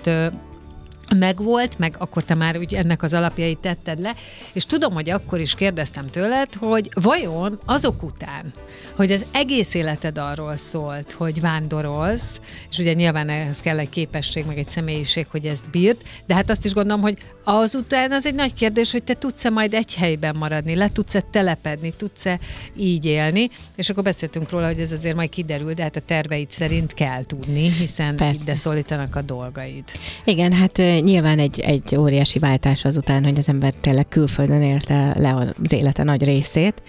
megvolt, 1.15 1.79
meg 1.79 1.95
akkor 1.97 2.23
te 2.23 2.33
már 2.33 2.57
úgy 2.57 2.73
ennek 2.73 3.03
az 3.03 3.13
alapjait 3.13 3.59
tetted 3.59 3.99
le, 3.99 4.15
és 4.53 4.65
tudom, 4.65 4.93
hogy 4.93 5.09
akkor 5.09 5.39
is 5.39 5.55
kérdeztem 5.55 6.07
tőled, 6.07 6.53
hogy 6.53 6.89
vajon 6.93 7.59
azok 7.65 8.03
után, 8.03 8.53
hogy 8.95 9.11
az 9.11 9.25
egész 9.31 9.73
életed 9.73 10.17
arról 10.17 10.57
szólt, 10.57 11.11
hogy 11.11 11.41
vándorolsz, 11.41 12.39
és 12.69 12.77
ugye 12.77 12.93
nyilván 12.93 13.29
ehhez 13.29 13.59
kell 13.59 13.79
egy 13.79 13.89
képesség, 13.89 14.45
meg 14.45 14.57
egy 14.57 14.69
személyiség, 14.69 15.27
hogy 15.29 15.45
ezt 15.45 15.69
bírd, 15.69 15.97
de 16.25 16.35
hát 16.35 16.49
azt 16.49 16.65
is 16.65 16.73
gondolom, 16.73 17.01
hogy 17.01 17.17
azután 17.43 18.11
az 18.11 18.25
egy 18.25 18.35
nagy 18.35 18.53
kérdés, 18.53 18.91
hogy 18.91 19.03
te 19.03 19.13
tudsz-e 19.13 19.49
majd 19.49 19.73
egy 19.73 19.95
helyben 19.95 20.35
maradni, 20.35 20.75
le 20.75 20.89
tudsz-e 20.89 21.21
telepedni, 21.31 21.93
tudsz-e 21.97 22.39
így 22.75 23.05
élni, 23.05 23.49
és 23.75 23.89
akkor 23.89 24.03
beszéltünk 24.03 24.49
róla, 24.49 24.65
hogy 24.67 24.79
ez 24.79 24.91
azért 24.91 25.15
majd 25.15 25.29
kiderül, 25.29 25.73
de 25.73 25.81
hát 25.81 25.95
a 25.95 25.99
terveid 25.99 26.51
szerint 26.51 26.93
kell 26.93 27.25
tudni, 27.25 27.71
hiszen 27.71 28.15
Persze. 28.15 28.41
ide 28.41 28.55
szólítanak 28.55 29.15
a 29.15 29.21
dolgaid. 29.21 29.83
Igen, 30.25 30.53
hát 30.53 30.77
nyilván 30.77 31.39
egy, 31.39 31.59
egy 31.59 31.95
óriási 31.97 32.39
váltás 32.39 32.85
azután, 32.85 33.23
hogy 33.23 33.37
az 33.37 33.47
ember 33.47 33.73
tényleg 33.73 34.07
külföldön 34.07 34.61
élte 34.61 35.13
le 35.17 35.53
az 35.63 35.73
élete 35.73 36.03
nagy 36.03 36.23
részét, 36.23 36.83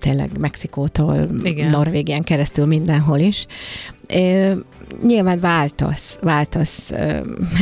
tényleg 0.00 0.38
Mexikótól, 0.38 1.28
Igen. 1.42 1.70
Norvégián 1.70 2.22
keresztül 2.22 2.66
mindenhol 2.66 3.18
is 3.18 3.46
nyilván 5.02 5.40
változ, 5.40 6.18
változ. 6.20 6.94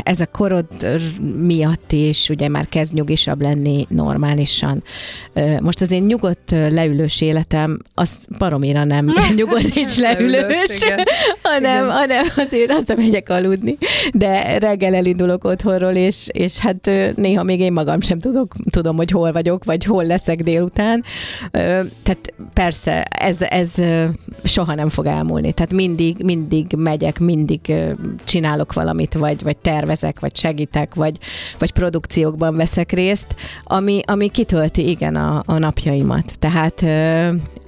Ez 0.03 0.21
a 0.21 0.27
korod 0.27 0.67
miatt 1.41 1.93
is 1.93 2.29
ugye 2.29 2.49
már 2.49 2.69
kezd 2.69 2.95
nyugisabb 2.95 3.41
lenni 3.41 3.87
normálisan. 3.89 4.83
Most 5.61 5.81
az 5.81 5.91
én 5.91 6.03
nyugodt 6.03 6.51
leülős 6.51 7.21
életem, 7.21 7.79
az 7.95 8.27
baromira 8.39 8.85
nem 8.85 9.13
nyugodt 9.37 9.77
és 9.77 9.99
leülős, 10.07 10.79
hanem, 11.43 11.89
hanem 11.89 12.27
azért 12.37 12.71
azt 12.71 12.97
megyek 12.97 13.29
aludni. 13.29 13.79
De 14.13 14.59
reggel 14.59 14.95
elindulok 14.95 15.45
otthonról, 15.45 15.95
és, 15.95 16.29
és 16.33 16.59
hát 16.59 16.91
néha 17.15 17.43
még 17.43 17.61
én 17.61 17.73
magam 17.73 18.01
sem 18.01 18.19
tudok, 18.19 18.55
tudom, 18.71 18.97
hogy 18.97 19.11
hol 19.11 19.33
vagyok, 19.33 19.65
vagy 19.65 19.85
hol 19.85 20.05
leszek 20.05 20.43
délután. 20.43 21.05
Tehát 22.03 22.35
persze, 22.53 23.03
ez, 23.03 23.37
ez 23.41 23.75
soha 24.45 24.75
nem 24.75 24.89
fog 24.89 25.07
elmúlni. 25.07 25.53
Tehát 25.53 25.73
mindig, 25.73 26.17
mindig 26.25 26.67
megyek, 26.77 27.12
mindig 27.19 27.73
csinálok 28.25 28.73
valamit, 28.73 29.15
vagy, 29.15 29.43
vagy 29.43 29.57
tervezek, 29.57 30.21
vagy 30.21 30.37
segítek, 30.37 30.95
vagy, 30.95 31.19
vagy 31.59 31.73
produkciókban 31.73 32.57
veszek 32.57 32.93
részt, 32.93 33.35
ami, 33.65 34.01
ami 34.05 34.29
kitölti 34.29 34.89
igen 34.89 35.17
a, 35.17 35.43
a 35.47 35.59
napjaimat. 35.59 36.39
Tehát 36.39 36.85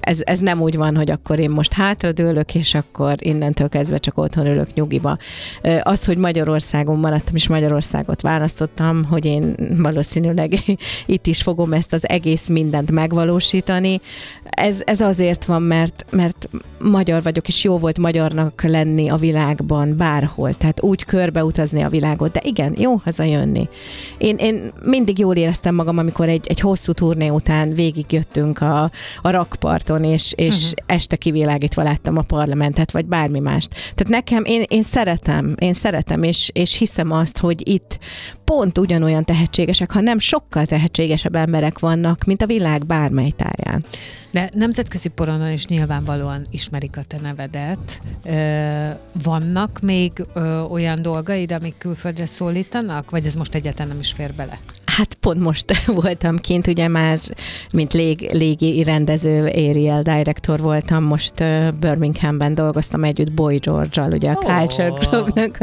ez, 0.05 0.19
ez 0.25 0.39
nem 0.39 0.61
úgy 0.61 0.77
van, 0.77 0.97
hogy 0.97 1.11
akkor 1.11 1.39
én 1.39 1.51
most 1.51 1.73
hátradőlök, 1.73 2.55
és 2.55 2.75
akkor 2.75 3.15
innentől 3.19 3.69
kezdve 3.69 3.99
csak 3.99 4.19
otthon 4.19 4.47
ülök 4.47 4.75
nyugiba. 4.75 5.19
Az, 5.81 6.05
hogy 6.05 6.17
Magyarországon 6.17 6.99
maradtam, 6.99 7.35
és 7.35 7.49
Magyarországot 7.49 8.21
választottam, 8.21 9.05
hogy 9.05 9.25
én 9.25 9.55
valószínűleg 9.77 10.55
itt 11.07 11.27
is 11.27 11.43
fogom 11.43 11.73
ezt 11.73 11.93
az 11.93 12.09
egész 12.09 12.47
mindent 12.47 12.91
megvalósítani, 12.91 14.01
ez, 14.45 14.83
ez 14.85 15.01
azért 15.01 15.45
van, 15.45 15.63
mert, 15.63 16.05
mert 16.11 16.49
magyar 16.79 17.23
vagyok, 17.23 17.49
és 17.49 17.65
jó 17.65 17.79
volt 17.79 17.99
magyarnak 17.99 18.63
lenni 18.63 19.09
a 19.09 19.17
világban, 19.35 19.97
bárhol. 19.97 20.55
Tehát 20.55 20.83
úgy 20.83 21.05
körbeutazni 21.05 21.83
a 21.83 21.89
világot. 21.89 22.33
De 22.33 22.41
igen, 22.45 22.75
jó 22.79 22.95
hazajönni. 22.95 23.69
Én, 24.19 24.37
én 24.37 24.73
mindig 24.83 25.19
jól 25.19 25.37
éreztem 25.37 25.75
magam, 25.75 25.99
amikor 25.99 26.29
egy, 26.29 26.47
egy 26.47 26.61
hosszú 26.61 26.93
turné 26.93 27.29
után 27.29 27.73
végigjöttünk 27.73 28.61
a, 28.61 28.91
a 29.23 29.31
rakparton, 29.31 30.05
és, 30.05 30.33
és 30.37 30.55
uh-huh. 30.55 30.97
este 30.97 31.17
kivilágítva 31.17 31.83
láttam 31.83 32.17
a 32.17 32.23
parlamentet, 32.23 32.91
vagy 32.91 33.07
bármi 33.07 33.39
mást. 33.39 33.71
Tehát 33.71 34.09
nekem, 34.09 34.45
én, 34.45 34.63
én 34.69 34.83
szeretem, 34.83 35.55
én 35.59 35.75
szeretem, 35.75 36.23
és, 36.23 36.51
és 36.53 36.79
hiszem 36.79 37.11
azt, 37.11 37.39
hogy 37.39 37.69
itt 37.69 37.99
pont 38.45 38.79
ugyanolyan 38.79 39.25
tehetségesek, 39.25 39.93
ha 39.93 40.01
nem 40.01 40.19
sokkal 40.19 40.67
tehetségesebb 40.67 41.35
emberek 41.35 41.79
vannak, 41.79 42.25
mint 42.25 42.43
a 42.43 42.47
világ 42.47 42.87
bármely 42.87 43.31
táján. 43.31 43.85
De 44.31 44.51
nemzetközi 44.55 45.09
poronon 45.09 45.51
is 45.51 45.67
nyilvánvalóan 45.67 46.47
ismerik 46.51 46.97
a 46.97 47.03
te 47.03 47.17
nevedet. 47.23 48.01
Vannak 49.25 49.81
még 49.81 50.13
olyan 50.71 51.03
dolgaid, 51.03 51.53
amik 51.53 51.75
külföldre 51.79 52.27
szólítanak, 52.27 53.11
vagy 53.11 53.27
ez 53.27 53.35
most 53.35 53.55
egyáltalán 53.55 53.89
nem 53.89 53.99
is 53.99 54.13
fér 54.13 54.35
bele? 54.35 54.59
Hát 54.97 55.15
pont 55.15 55.41
most 55.41 55.87
voltam 56.03 56.37
kint, 56.37 56.67
ugye 56.67 56.89
már, 56.89 57.19
mint 57.73 57.93
lég, 57.93 58.29
légi 58.33 58.83
rendező, 58.83 59.47
aerial 59.47 60.03
director 60.03 60.61
voltam, 60.61 61.05
most 61.05 61.35
Birminghamben 61.81 62.55
dolgoztam 62.55 63.05
együtt 63.05 63.33
Boy 63.33 63.57
George-al, 63.57 64.13
ugye 64.13 64.31
a 64.31 64.39
oh. 64.43 64.45
Culture 64.45 64.89
Clubnak 64.89 65.59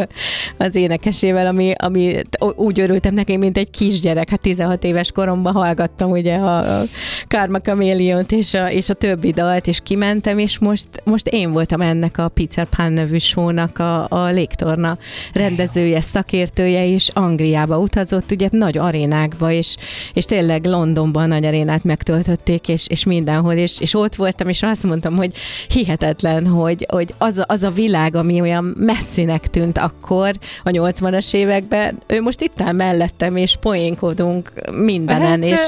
az 0.58 0.76
énekesével, 0.76 1.48
ami, 1.48 1.74
ami 1.78 2.22
úgy 2.56 2.80
örültem 2.80 3.14
neki, 3.14 3.38
mint 3.38 3.58
egy 3.58 3.70
kisgyerek. 3.70 4.30
Hát 4.30 4.42
16 4.42 4.84
éves 4.84 5.12
koromban 5.12 5.54
hallgattam 5.54 6.12
ugye 6.12 6.36
a, 6.36 6.80
a 6.80 6.84
Karma 7.28 7.60
chameleon 7.60 8.26
és 8.30 8.54
a, 8.54 8.72
és 8.72 8.90
a 8.90 8.94
többi 8.94 9.32
dalt, 9.32 9.68
és 9.68 9.80
kimentem, 9.84 10.38
és 10.38 10.60
most, 10.60 10.88
most 11.04 11.28
én 11.28 11.52
voltam 11.52 11.82
ennek 11.82 12.18
a 12.18 12.28
Peter 12.28 12.68
Pan 12.76 12.94
nevű 12.94 13.18
show-nak 13.18 13.80
a, 13.80 14.08
a 14.10 14.26
légtorna 14.26 14.98
rendezője, 15.34 16.02
szakértője, 16.02 16.88
és 16.88 17.10
Angliába 17.14 17.78
utazott, 17.80 18.32
ugye 18.32 18.48
nagy 18.52 18.78
arénák 18.78 19.21
világba, 19.22 19.52
és, 19.52 19.76
és 20.14 20.26
tényleg 20.26 20.66
Londonban 20.66 21.28
nagy 21.28 21.46
arénát 21.46 21.84
megtöltötték, 21.84 22.68
és, 22.68 22.88
és 22.88 23.04
mindenhol, 23.04 23.54
és, 23.54 23.80
és 23.80 23.96
ott 23.96 24.16
voltam, 24.16 24.48
és 24.48 24.64
azt 24.64 24.84
mondtam, 24.84 25.16
hogy 25.16 25.32
hihetetlen, 25.68 26.48
hogy, 26.48 26.86
hogy 26.90 27.14
az, 27.18 27.38
a, 27.38 27.46
az 27.48 27.64
a 27.64 27.70
világ, 27.70 28.16
ami 28.16 28.42
olyan 28.42 28.76
messzinek 28.78 29.50
tűnt 29.50 29.78
akkor, 29.78 30.32
a 30.64 30.70
80-as 30.70 31.34
években, 31.34 32.02
ő 32.08 32.22
most 32.22 32.42
itt 32.42 32.62
áll 32.62 32.72
mellettem, 32.72 33.36
és 33.36 33.56
poénkodunk 33.60 34.52
mindenen, 34.72 35.44
hát, 35.44 35.44
és, 35.44 35.62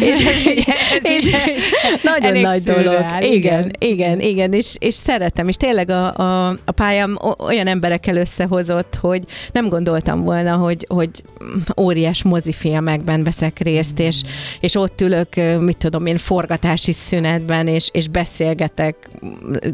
és, 0.00 0.24
és, 0.44 0.66
és, 1.02 1.26
és 1.26 1.64
nagyon 2.02 2.38
nagy 2.38 2.62
dolog. 2.62 3.04
Igen, 3.20 3.30
igen, 3.30 3.70
igen, 3.78 4.20
igen, 4.20 4.52
és, 4.52 4.74
és 4.78 4.94
szeretem, 4.94 5.48
és 5.48 5.56
tényleg 5.56 5.90
a, 5.90 6.14
a, 6.16 6.48
a 6.64 6.72
pályám 6.72 7.18
olyan 7.38 7.66
emberekkel 7.66 8.16
összehozott, 8.16 8.98
hogy 9.00 9.22
nem 9.52 9.68
gondoltam 9.68 10.22
volna, 10.22 10.56
hogy, 10.56 10.86
hogy 10.88 11.10
óriás 11.76 12.22
mozifilmek 12.22 12.99
filmekben 13.00 13.24
veszek 13.24 13.58
részt, 13.58 13.98
és, 13.98 14.22
és 14.60 14.74
ott 14.74 15.00
ülök, 15.00 15.28
mit 15.60 15.76
tudom 15.76 16.06
én, 16.06 16.16
forgatási 16.16 16.92
szünetben, 16.92 17.66
és, 17.66 17.88
és 17.92 18.08
beszélgetek 18.08 19.08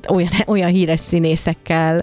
olyan, 0.09 0.31
olyan 0.47 0.71
híres 0.71 1.01
színészekkel, 1.01 2.03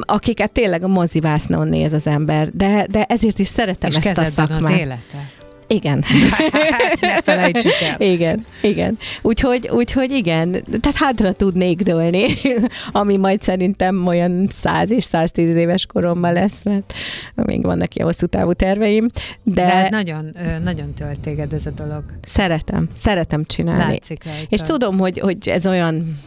akiket 0.00 0.52
tényleg 0.52 0.82
a 0.82 0.88
mozivásznon 0.88 1.68
néz 1.68 1.92
az 1.92 2.06
ember, 2.06 2.50
de, 2.52 2.86
de 2.90 3.04
ezért 3.04 3.38
is 3.38 3.46
szeretem 3.46 3.90
és 3.90 3.96
ezt 3.96 4.18
a 4.18 4.24
szakmát. 4.24 4.62
az 4.62 4.70
élete. 4.70 5.30
Igen. 5.66 6.04
ne 7.00 7.22
felejtsük 7.22 7.72
el. 7.82 8.08
Igen, 8.08 8.46
igen. 8.62 8.98
Úgyhogy, 9.22 9.68
úgyhogy 9.68 10.10
igen, 10.10 10.50
tehát 10.80 10.96
hátra 10.96 11.32
tudnék 11.32 11.82
dőlni, 11.82 12.26
ami 12.92 13.16
majd 13.16 13.42
szerintem 13.42 14.06
olyan 14.06 14.48
100 14.50 14.90
és 14.90 15.04
110 15.04 15.56
éves 15.56 15.86
koromban 15.86 16.32
lesz, 16.32 16.62
mert 16.64 16.92
még 17.34 17.62
vannak 17.62 17.94
ilyen 17.94 18.06
hosszú 18.06 18.26
távú 18.26 18.52
terveim. 18.52 19.08
De, 19.42 19.52
de 19.54 19.66
hát 19.66 19.90
nagyon, 19.90 20.36
nagyon 20.62 20.94
tölt 20.94 21.18
téged 21.18 21.52
ez 21.52 21.66
a 21.66 21.70
dolog. 21.70 22.02
Szeretem, 22.22 22.88
szeretem 22.94 23.44
csinálni. 23.44 23.92
Látszik 23.92 24.24
rajta. 24.24 24.46
És 24.48 24.60
tudom, 24.60 24.98
hogy, 24.98 25.18
hogy 25.18 25.48
ez 25.48 25.66
olyan 25.66 26.18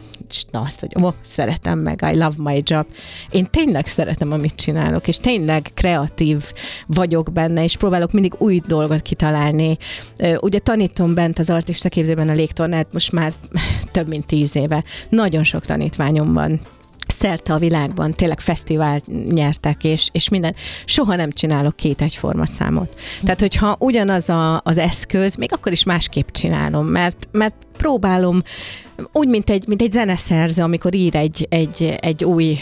na 0.50 0.60
azt, 0.60 0.80
hogy 0.80 0.90
oh, 0.94 1.14
szeretem 1.26 1.78
meg, 1.78 2.08
I 2.12 2.16
love 2.16 2.34
my 2.36 2.62
job. 2.64 2.86
Én 3.30 3.46
tényleg 3.50 3.86
szeretem, 3.86 4.32
amit 4.32 4.54
csinálok, 4.54 5.08
és 5.08 5.16
tényleg 5.16 5.70
kreatív 5.74 6.52
vagyok 6.86 7.32
benne, 7.32 7.64
és 7.64 7.76
próbálok 7.76 8.12
mindig 8.12 8.34
új 8.38 8.60
dolgot 8.66 9.02
kitalálni. 9.02 9.78
Ugye 10.40 10.58
tanítom 10.58 11.14
bent 11.14 11.38
az 11.38 11.50
artista 11.50 11.88
képzőben 11.88 12.28
a 12.28 12.32
légtornát 12.32 12.86
most 12.92 13.12
már 13.12 13.32
több 13.92 14.08
mint 14.08 14.26
tíz 14.26 14.56
éve. 14.56 14.84
Nagyon 15.08 15.44
sok 15.44 15.66
tanítványom 15.66 16.32
van 16.32 16.60
szerte 17.10 17.52
a 17.52 17.58
világban, 17.58 18.14
tényleg 18.14 18.40
fesztivál 18.40 19.02
nyertek, 19.30 19.84
és, 19.84 20.08
és 20.12 20.28
minden. 20.28 20.54
Soha 20.84 21.16
nem 21.16 21.30
csinálok 21.30 21.76
két 21.76 22.02
egyforma 22.02 22.46
számot. 22.46 22.94
Tehát, 23.22 23.40
hogyha 23.40 23.76
ugyanaz 23.78 24.28
a, 24.28 24.60
az 24.64 24.78
eszköz, 24.78 25.34
még 25.34 25.52
akkor 25.52 25.72
is 25.72 25.84
másképp 25.84 26.28
csinálom, 26.28 26.86
mert, 26.86 27.28
mert 27.32 27.54
próbálom 27.76 28.42
úgy, 29.12 29.28
mint 29.28 29.50
egy, 29.50 29.66
mint 29.66 29.82
egy 29.82 29.92
zeneszerző, 29.92 30.62
amikor 30.62 30.94
ír 30.94 31.16
egy, 31.16 31.46
egy, 31.50 31.96
egy 32.00 32.24
új 32.24 32.58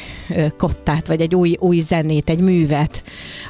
kottát, 0.57 1.07
vagy 1.07 1.21
egy 1.21 1.35
új, 1.35 1.57
új 1.61 1.81
zenét, 1.81 2.31
egy 2.31 2.41
művet, 2.41 3.03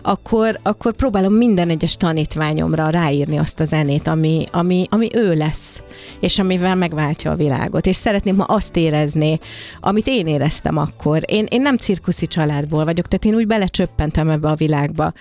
akkor, 0.02 0.58
akkor 0.62 0.92
próbálom 0.92 1.32
minden 1.32 1.68
egyes 1.68 1.96
tanítványomra 1.96 2.88
ráírni 2.88 3.38
azt 3.38 3.60
a 3.60 3.64
zenét, 3.64 4.06
ami, 4.06 4.46
ami, 4.50 4.86
ami 4.90 5.08
ő 5.12 5.34
lesz 5.34 5.80
és 6.20 6.38
amivel 6.38 6.74
megváltja 6.74 7.30
a 7.30 7.36
világot. 7.36 7.86
És 7.86 7.96
szeretném, 7.96 8.36
ma 8.36 8.44
azt 8.44 8.76
érezni, 8.76 9.38
amit 9.80 10.06
én 10.06 10.26
éreztem 10.26 10.76
akkor. 10.76 11.22
Én, 11.26 11.46
én 11.48 11.60
nem 11.60 11.76
cirkuszi 11.76 12.26
családból 12.26 12.84
vagyok, 12.84 13.06
tehát 13.06 13.24
én 13.24 13.34
úgy 13.34 13.46
belecsöppentem 13.46 14.30
ebbe 14.30 14.48
a 14.48 14.54
világba, 14.54 15.12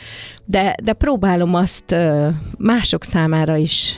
de, 0.45 0.75
de 0.83 0.93
próbálom 0.93 1.53
azt 1.53 1.95
mások 2.57 3.03
számára 3.03 3.55
is 3.55 3.95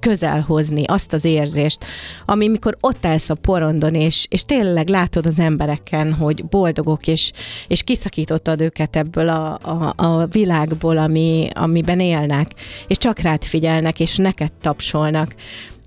közel 0.00 0.40
hozni 0.40 0.84
azt 0.84 1.12
az 1.12 1.24
érzést, 1.24 1.84
ami 2.26 2.48
mikor 2.48 2.76
ott 2.80 3.06
állsz 3.06 3.30
a 3.30 3.34
porondon, 3.34 3.94
és, 3.94 4.26
és 4.28 4.44
tényleg 4.44 4.88
látod 4.88 5.26
az 5.26 5.38
embereken, 5.38 6.12
hogy 6.12 6.44
boldogok, 6.44 7.06
és, 7.06 7.32
és 7.66 7.82
kiszakítottad 7.82 8.60
őket 8.60 8.96
ebből 8.96 9.28
a, 9.28 9.58
a, 9.62 9.92
a 9.96 10.26
világból, 10.26 10.98
ami, 10.98 11.48
amiben 11.54 12.00
élnek, 12.00 12.50
és 12.86 12.96
csak 12.96 13.18
rád 13.18 13.44
figyelnek, 13.44 14.00
és 14.00 14.16
neked 14.16 14.52
tapsolnak 14.52 15.34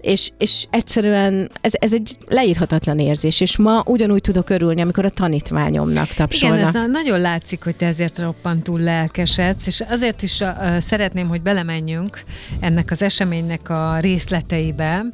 és, 0.04 0.32
és 0.38 0.66
egyszerűen 0.70 1.50
ez, 1.62 1.72
ez 1.74 1.94
egy 1.94 2.18
leírhatatlan 2.28 3.00
érzés, 3.00 3.42
és 3.42 3.58
ma 3.58 3.84
ugyanúgy 3.86 4.22
tudok 4.22 4.50
örülni, 4.50 4.82
amikor 4.82 5.06
a 5.06 5.10
tanítványomnak 5.10 6.08
tapsolnak. 6.08 6.70
Igen, 6.70 6.84
ez 6.84 6.90
nagyon 6.90 7.20
látszik, 7.20 7.64
hogy 7.64 7.76
te 7.76 7.86
ezért 7.86 8.20
roppantúl 8.20 8.80
lelkesedsz, 8.80 9.68
és 9.68 9.84
azért 9.90 10.22
is 10.22 10.40
uh, 10.40 10.78
szeretném, 10.78 11.28
hogy 11.28 11.42
belemenjünk 11.42 12.24
ennek 12.60 12.92
az 12.92 13.02
eseménynek 13.02 13.70
a 13.70 14.00
részleteibe, 14.00 15.06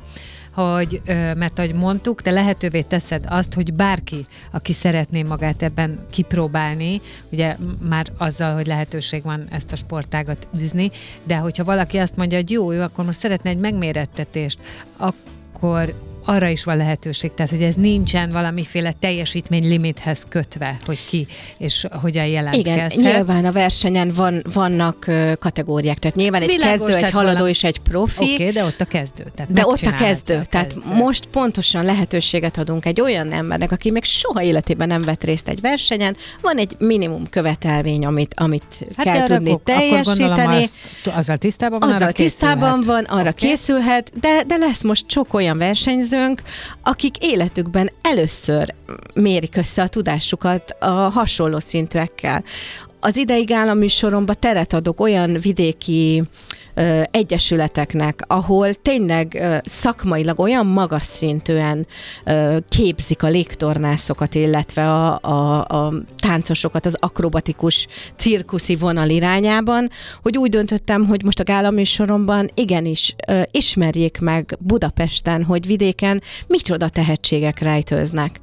hogy, 0.54 1.02
mert 1.36 1.60
ahogy 1.60 1.74
mondtuk, 1.74 2.22
te 2.22 2.32
lehetővé 2.32 2.82
teszed 2.82 3.26
azt, 3.28 3.54
hogy 3.54 3.74
bárki, 3.74 4.26
aki 4.52 4.74
szeretné 4.74 5.24
magát 5.24 5.62
ebben 5.62 6.00
kipróbálni, 6.12 7.02
ugye 7.32 7.56
már 7.90 8.08
azzal, 8.18 8.54
hogy 8.54 8.68
lehetőség 8.68 9.24
van 9.24 9.48
ezt 9.50 9.72
a 9.72 9.76
sportágat 9.76 10.48
űzni, 10.58 10.92
de 11.24 11.38
hogyha 11.38 11.64
valaki 11.64 11.98
azt 11.98 12.16
mondja, 12.16 12.38
hogy 12.38 12.52
jó, 12.52 12.74
ő 12.74 12.82
akkor 12.82 13.06
most 13.06 13.20
szeretne 13.20 13.50
egy 13.50 13.58
megmérettetést, 13.58 14.60
akkor 14.98 15.94
arra 16.30 16.48
is 16.48 16.64
van 16.64 16.78
lehetőség, 16.78 17.34
tehát 17.34 17.52
hogy 17.52 17.62
ez 17.62 17.76
nincsen 17.76 18.32
valamiféle 18.32 18.92
teljesítmény 19.00 19.68
limithez 19.68 20.24
kötve, 20.30 20.78
hogy 20.86 21.06
ki 21.06 21.28
és 21.58 21.88
hogyan 22.02 22.26
jelentkezhet. 22.26 22.94
Igen, 22.94 23.12
nyilván 23.12 23.46
a 23.46 23.52
versenyen 23.52 24.12
van, 24.16 24.44
vannak 24.54 25.06
kategóriák, 25.40 25.98
tehát 25.98 26.16
nyilván 26.16 26.42
egy 26.42 26.52
Világos, 26.52 26.88
kezdő, 26.88 27.06
egy 27.06 27.12
haladó 27.12 27.34
valami... 27.34 27.50
és 27.50 27.64
egy 27.64 27.80
profi. 27.80 28.24
Oké, 28.24 28.34
okay, 28.34 28.52
de 28.52 28.64
ott 28.64 28.82
a 28.82 28.86
kezdő. 28.86 29.24
Tehát 29.36 29.54
de 29.54 29.66
ott 29.66 29.82
a 29.82 29.92
kezdő. 29.92 30.36
A 30.36 30.46
tehát 30.46 30.74
kezdő. 30.74 30.94
most 30.96 31.26
pontosan 31.26 31.86
lehetőséget 31.86 32.58
adunk 32.58 32.86
egy 32.86 33.02
olyan 33.02 33.32
embernek, 33.32 33.72
aki 33.72 33.92
még 33.92 34.04
soha 34.04 34.42
életében 34.42 34.88
nem 34.88 35.02
vett 35.02 35.24
részt 35.24 35.48
egy 35.48 35.62
versenyen, 35.62 36.16
van 36.42 36.58
egy 36.58 36.76
minimum 36.80 37.30
követelmény, 37.30 38.06
amit, 38.06 38.34
amit 38.36 38.88
hát 38.96 39.06
kell 39.06 39.26
tudni 39.26 39.52
akkor, 39.52 39.62
teljesíteni. 39.64 40.42
Akkor 40.42 40.54
azt, 40.54 40.78
azzal 41.14 41.38
tisztában 41.38 41.80
van, 41.80 41.92
azzal 41.92 42.12
tisztában 42.12 42.82
van, 42.82 43.04
arra 43.04 43.30
okay. 43.30 43.34
készülhet, 43.34 44.12
de, 44.20 44.44
de 44.48 44.58
lesz 44.58 44.84
most 44.84 45.10
sok 45.10 45.34
olyan 45.34 45.58
versenyző, 45.58 46.19
nézőnk, 46.20 46.42
akik 46.84 47.18
életükben 47.18 47.92
először 48.02 48.74
mérik 49.14 49.56
össze 49.56 49.82
a 49.82 49.88
tudásukat 49.88 50.76
a 50.80 50.86
hasonló 50.90 51.60
szintűekkel. 51.60 52.44
Az 53.00 53.18
ideig 53.18 53.52
államűsoromban 53.52 54.36
teret 54.40 54.74
adok 54.74 55.00
olyan 55.00 55.38
vidéki 55.42 56.24
ö, 56.74 57.02
egyesületeknek, 57.12 58.24
ahol 58.28 58.74
tényleg 58.74 59.38
ö, 59.40 59.58
szakmailag 59.64 60.40
olyan 60.40 60.66
magas 60.66 61.06
szintűen 61.06 61.88
ö, 62.26 62.58
képzik 62.70 63.24
a 63.24 63.28
légtornászokat, 63.28 64.36
illetve 64.36 64.92
a, 64.92 65.20
a, 65.22 65.66
a 65.66 65.94
táncosokat 66.18 66.86
az 66.86 66.96
akrobatikus 67.00 67.88
cirkuszi 68.16 68.76
vonal 68.76 69.10
irányában, 69.10 69.90
hogy 70.22 70.38
úgy 70.38 70.50
döntöttem, 70.50 71.06
hogy 71.06 71.24
most 71.24 71.40
a 71.40 71.44
gálaműsoromban 71.44 72.50
igenis 72.54 73.16
ö, 73.28 73.42
ismerjék 73.52 74.20
meg 74.20 74.58
Budapesten, 74.60 75.44
hogy 75.44 75.66
vidéken 75.66 76.22
micsoda 76.48 76.90
tehetségek 76.90 77.60
rejtőznek. 77.60 78.40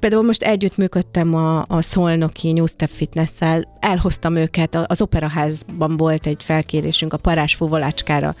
Például 0.00 0.22
most 0.22 0.42
együttműködtem 0.42 1.34
a, 1.34 1.64
a 1.68 1.82
Szolnoki 1.82 2.52
New 2.52 2.66
Step 2.66 2.90
Fitness-szel, 2.90 3.68
elhoztam 3.80 4.36
őket, 4.36 4.74
az 4.86 5.00
operaházban 5.00 5.96
volt 5.96 6.26
egy 6.26 6.42
felkérésünk 6.42 7.12
a 7.12 7.16
parás 7.16 7.54
fuvolácskára, 7.54 8.34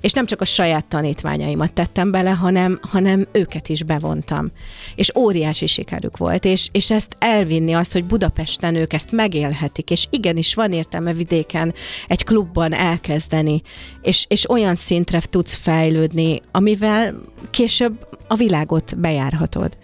és 0.00 0.12
nem 0.12 0.26
csak 0.26 0.40
a 0.40 0.44
saját 0.44 0.86
tanítványaimat 0.86 1.72
tettem 1.72 2.10
bele, 2.10 2.30
hanem, 2.30 2.78
hanem 2.82 3.26
őket 3.32 3.68
is 3.68 3.82
bevontam. 3.82 4.50
És 4.94 5.16
óriási 5.16 5.66
sikerük 5.66 6.16
volt, 6.16 6.44
és, 6.44 6.68
és 6.72 6.90
ezt 6.90 7.16
elvinni 7.18 7.72
azt, 7.72 7.92
hogy 7.92 8.04
Budapesten 8.04 8.74
ők 8.74 8.92
ezt 8.92 9.12
megélhetik, 9.12 9.90
és 9.90 10.06
igenis 10.10 10.54
van 10.54 10.72
értelme 10.72 11.12
vidéken 11.12 11.74
egy 12.08 12.24
klubban 12.24 12.72
elkezdeni, 12.72 13.62
és, 14.02 14.24
és 14.28 14.50
olyan 14.50 14.74
szintre 14.74 15.20
tudsz 15.20 15.54
fejlődni, 15.54 16.40
amivel 16.50 17.14
később 17.50 18.06
a 18.28 18.34
világot 18.34 18.98
bejárhatod. 18.98 19.76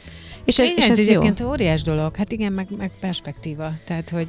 És 0.46 0.58
ez, 0.58 0.66
igen, 0.66 0.78
és 0.78 0.84
ez, 0.84 0.98
ez 0.98 1.06
egyébként 1.06 1.40
jó. 1.40 1.48
óriás 1.48 1.82
dolog. 1.82 2.16
Hát 2.16 2.32
igen, 2.32 2.52
meg, 2.52 2.66
meg 2.78 2.90
perspektíva. 3.00 3.72
Tehát, 3.84 4.10
hogy 4.10 4.26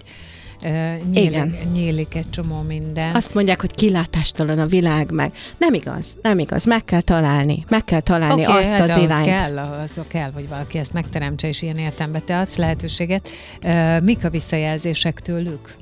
Uh, 0.64 0.72
nyílik, 1.12 1.30
Igen. 1.30 1.56
nyílik 1.72 2.16
egy 2.16 2.30
csomó 2.30 2.62
minden. 2.62 3.16
Azt 3.16 3.34
mondják, 3.34 3.62
hogy 3.62 3.74
kilátástalan 3.76 4.60
a 4.60 4.66
világ 4.66 5.12
meg. 5.12 5.34
Nem 5.58 5.74
igaz, 5.74 6.06
nem 6.22 6.40
igaz. 6.40 6.66
Meg 6.66 6.84
kell 6.86 7.02
találni. 7.02 7.66
Meg 7.70 7.84
kell 7.84 8.00
találni 8.00 8.42
okay, 8.42 8.62
azt 8.62 8.80
az 8.80 9.02
irányt. 9.02 9.26
kell, 9.26 9.58
az 9.58 10.02
kell, 10.08 10.32
hogy 10.32 10.50
valaki 10.50 10.78
ezt 10.78 10.94
megteremtse, 10.94 11.48
és 11.48 11.62
ilyen 11.62 11.78
értelemben 11.78 12.22
te 12.26 12.38
adsz 12.40 12.56
lehetőséget. 12.56 13.30
Uh, 13.64 14.02
mik 14.02 14.26
a 14.26 14.30
visszajelzések 14.30 15.20
tőlük? 15.20 15.76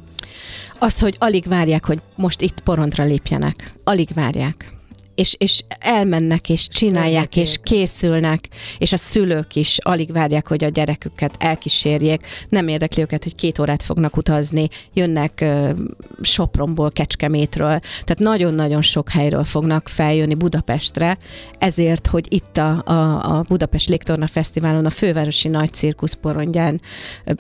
Az, 0.80 1.00
hogy 1.00 1.16
alig 1.20 1.48
várják, 1.48 1.86
hogy 1.86 2.02
most 2.16 2.42
itt 2.42 2.60
porondra 2.60 3.04
lépjenek. 3.04 3.74
Alig 3.84 4.10
várják 4.14 4.75
és, 5.16 5.36
és 5.38 5.64
elmennek, 5.80 6.50
és 6.50 6.68
csinálják, 6.68 7.36
és 7.36 7.58
készülnek, 7.64 8.48
és 8.78 8.94
a 8.94 8.98
szülők 8.98 9.56
is 9.56 9.78
alig 9.82 10.12
várják, 10.12 10.48
hogy 10.48 10.64
a 10.64 10.70
gyereküket 10.70 11.36
elkísérjék. 11.40 12.28
Nem 12.50 12.68
érdekli 12.68 13.02
őket, 13.02 13.24
hogy 13.24 13.36
két 13.36 13.60
órát 13.60 13.84
fognak 13.84 14.18
utazni, 14.18 14.68
jönnek 14.94 15.40
uh, 15.42 15.70
Sopronból, 16.22 16.92
Kecskemétről, 16.92 17.80
tehát 17.80 18.20
nagyon-nagyon 18.20 18.82
sok 18.82 19.10
helyről 19.10 19.44
fognak 19.44 19.88
feljönni 19.88 20.34
Budapestre, 20.36 21.18
ezért, 21.60 22.08
hogy 22.08 22.26
itt 22.30 22.58
a, 22.58 22.84
a, 22.86 23.38
a 23.38 23.46
Budapest 23.48 23.90
Légtorna 23.90 24.28
Fesztiválon, 24.28 24.86
a 24.86 24.90
fővárosi 24.90 25.48
nagy 25.48 25.74
cirkusz 25.74 26.14
porondján 26.14 26.82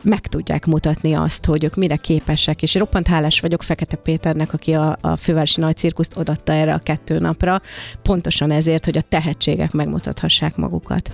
meg 0.01 0.27
tudják 0.27 0.65
mutatni 0.65 1.13
azt, 1.13 1.45
hogy 1.45 1.63
ők 1.63 1.75
mire 1.75 1.95
képesek, 1.95 2.61
és 2.61 2.75
roppant 2.75 3.07
hálás 3.07 3.39
vagyok 3.39 3.63
Fekete 3.63 3.95
Péternek, 3.95 4.53
aki 4.53 4.73
a, 4.73 4.97
a 5.01 5.15
fővárosi 5.15 5.59
nagy 5.59 5.77
cirkuszt 5.77 6.17
odatta 6.17 6.53
erre 6.53 6.73
a 6.73 6.77
kettő 6.77 7.19
napra, 7.19 7.61
pontosan 8.01 8.51
ezért, 8.51 8.85
hogy 8.85 8.97
a 8.97 9.01
tehetségek 9.01 9.71
megmutathassák 9.71 10.55
magukat. 10.55 11.09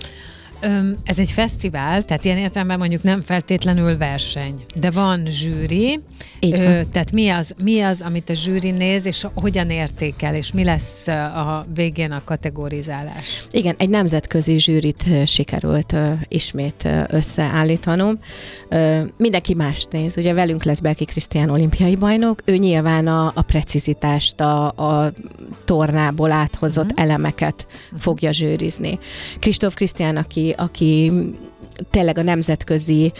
Ez 1.03 1.19
egy 1.19 1.31
fesztivál, 1.31 2.05
tehát 2.05 2.23
ilyen 2.23 2.37
értelemben 2.37 2.77
mondjuk 2.77 3.03
nem 3.03 3.21
feltétlenül 3.21 3.97
verseny, 3.97 4.63
de 4.75 4.91
van 4.91 5.25
zsűri, 5.25 5.99
Így 6.39 6.57
van. 6.57 6.65
Ö, 6.65 6.83
tehát 6.91 7.11
mi 7.11 7.29
az, 7.29 7.53
mi 7.63 7.81
az, 7.81 8.01
amit 8.01 8.29
a 8.29 8.33
zsűri 8.33 8.71
néz, 8.71 9.05
és 9.05 9.27
hogyan 9.33 9.69
értékel, 9.69 10.35
és 10.35 10.51
mi 10.51 10.63
lesz 10.63 11.07
a 11.07 11.65
végén 11.73 12.11
a 12.11 12.21
kategorizálás? 12.25 13.47
Igen, 13.51 13.75
egy 13.77 13.89
nemzetközi 13.89 14.59
zsűrit 14.59 15.05
sikerült 15.25 15.91
uh, 15.91 16.11
ismét 16.27 16.87
összeállítanom. 17.07 18.19
Uh, 18.69 18.99
mindenki 19.17 19.53
más 19.53 19.85
néz, 19.91 20.17
ugye 20.17 20.33
velünk 20.33 20.63
lesz 20.63 20.79
Belki 20.79 21.05
Krisztián 21.05 21.49
olimpiai 21.49 21.95
bajnok, 21.95 22.41
ő 22.45 22.57
nyilván 22.57 23.07
a, 23.07 23.31
a 23.35 23.41
precizitást, 23.41 24.39
a, 24.39 24.67
a 24.67 25.11
tornából 25.65 26.31
áthozott 26.31 26.91
uh-huh. 26.91 27.01
elemeket 27.01 27.67
fogja 27.97 28.31
zsűrizni. 28.31 28.99
Kristóf 29.39 29.73
Krisztián, 29.73 30.17
aki 30.17 30.50
aki, 30.57 31.11
tényleg 31.89 32.17
a 32.17 32.23
nemzetközi 32.23 33.11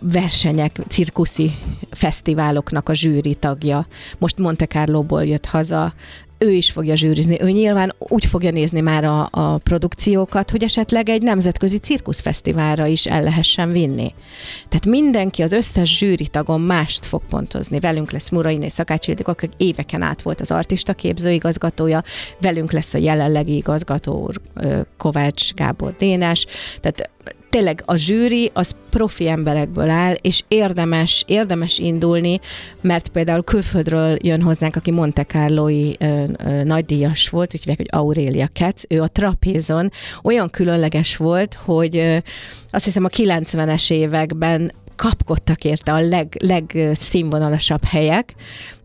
versenyek, 0.00 0.78
cirkuszi 0.88 1.52
fesztiváloknak 1.90 2.88
a 2.88 2.94
zsűri 2.94 3.34
tagja. 3.34 3.86
Most 4.18 4.38
Monte 4.38 4.66
Carlo-ból 4.66 5.24
jött 5.24 5.46
haza, 5.46 5.92
ő 6.38 6.50
is 6.52 6.70
fogja 6.70 6.96
zsűrizni. 6.96 7.36
Ő 7.40 7.50
nyilván 7.50 7.94
úgy 7.98 8.24
fogja 8.26 8.50
nézni 8.50 8.80
már 8.80 9.04
a, 9.04 9.28
a 9.30 9.58
produkciókat, 9.58 10.50
hogy 10.50 10.62
esetleg 10.62 11.08
egy 11.08 11.22
nemzetközi 11.22 11.78
cirkuszfesztiválra 11.78 12.86
is 12.86 13.06
el 13.06 13.22
lehessen 13.22 13.72
vinni. 13.72 14.14
Tehát 14.68 14.86
mindenki, 14.86 15.42
az 15.42 15.52
összes 15.52 15.96
zsűritagon 15.98 16.60
mást 16.60 17.06
fog 17.06 17.22
pontozni. 17.28 17.80
Velünk 17.80 18.10
lesz 18.10 18.28
Murai 18.28 18.68
Szakács 18.68 19.08
Ildikó, 19.08 19.30
aki 19.30 19.48
éveken 19.56 20.02
át 20.02 20.22
volt 20.22 20.40
az 20.40 20.50
artista 20.50 20.94
képzőigazgatója, 20.94 22.02
velünk 22.40 22.72
lesz 22.72 22.94
a 22.94 22.98
jelenlegi 22.98 23.56
igazgató 23.56 24.32
Kovács 24.96 25.54
Gábor 25.54 25.94
Dénes, 25.98 26.46
tehát 26.80 27.10
tényleg 27.50 27.82
a 27.86 27.96
zsűri 27.96 28.50
az 28.54 28.74
profi 28.90 29.28
emberekből 29.28 29.90
áll, 29.90 30.14
és 30.20 30.42
érdemes, 30.48 31.24
érdemes 31.26 31.78
indulni, 31.78 32.40
mert 32.80 33.08
például 33.08 33.44
külföldről 33.44 34.16
jön 34.20 34.42
hozzánk, 34.42 34.76
aki 34.76 34.90
Monte 34.90 35.24
Carloi 35.24 35.96
ö, 35.98 36.24
ö, 36.44 36.62
nagydíjas 36.62 37.28
volt, 37.28 37.54
úgy 37.54 37.76
hogy 37.76 37.88
Aurélia 37.90 38.48
Katz, 38.54 38.84
ő 38.88 39.02
a 39.02 39.08
trapézon. 39.08 39.90
Olyan 40.22 40.50
különleges 40.50 41.16
volt, 41.16 41.54
hogy 41.54 41.96
ö, 41.96 42.16
azt 42.70 42.84
hiszem 42.84 43.04
a 43.04 43.08
90-es 43.08 43.90
években 43.90 44.72
kapkodtak 44.96 45.64
érte 45.64 45.92
a 45.92 46.00
leg, 46.00 46.36
legszínvonalasabb 46.44 47.84
helyek, 47.84 48.34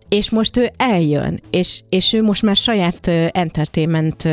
és 0.09 0.29
most 0.29 0.57
ő 0.57 0.71
eljön, 0.77 1.39
és, 1.49 1.81
és 1.89 2.13
ő 2.13 2.21
most 2.21 2.41
már 2.41 2.55
saját 2.55 3.07
entertainment 3.31 4.23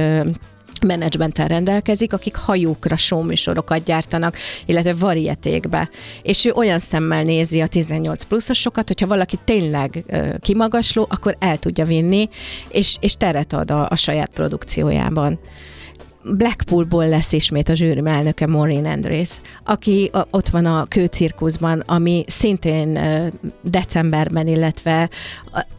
menedzsmenttel 0.82 1.48
rendelkezik, 1.48 2.12
akik 2.12 2.36
hajókra 2.36 2.96
showműsorokat 2.96 3.84
gyártanak, 3.84 4.36
illetve 4.66 4.94
varietékbe. 4.94 5.88
És 6.22 6.44
ő 6.44 6.52
olyan 6.52 6.78
szemmel 6.78 7.22
nézi 7.22 7.60
a 7.60 7.66
18 7.66 8.22
pluszosokat, 8.22 8.88
hogyha 8.88 9.06
valaki 9.06 9.38
tényleg 9.44 10.04
kimagasló, 10.40 11.06
akkor 11.10 11.36
el 11.38 11.58
tudja 11.58 11.84
vinni, 11.84 12.28
és, 12.68 12.96
és 13.00 13.14
teret 13.14 13.52
ad 13.52 13.70
a, 13.70 13.88
a 13.90 13.96
saját 13.96 14.30
produkciójában. 14.30 15.38
Blackpoolból 16.24 17.08
lesz 17.08 17.32
ismét 17.32 17.68
a 17.68 17.74
zsűri 17.74 18.02
elnöke 18.04 18.46
Maureen 18.46 18.84
Andrews, 18.84 19.30
aki 19.64 20.10
ott 20.30 20.48
van 20.48 20.66
a 20.66 20.86
kőcirkuszban, 20.88 21.82
ami 21.86 22.24
szintén 22.26 22.98
decemberben, 23.62 24.46
illetve 24.46 25.08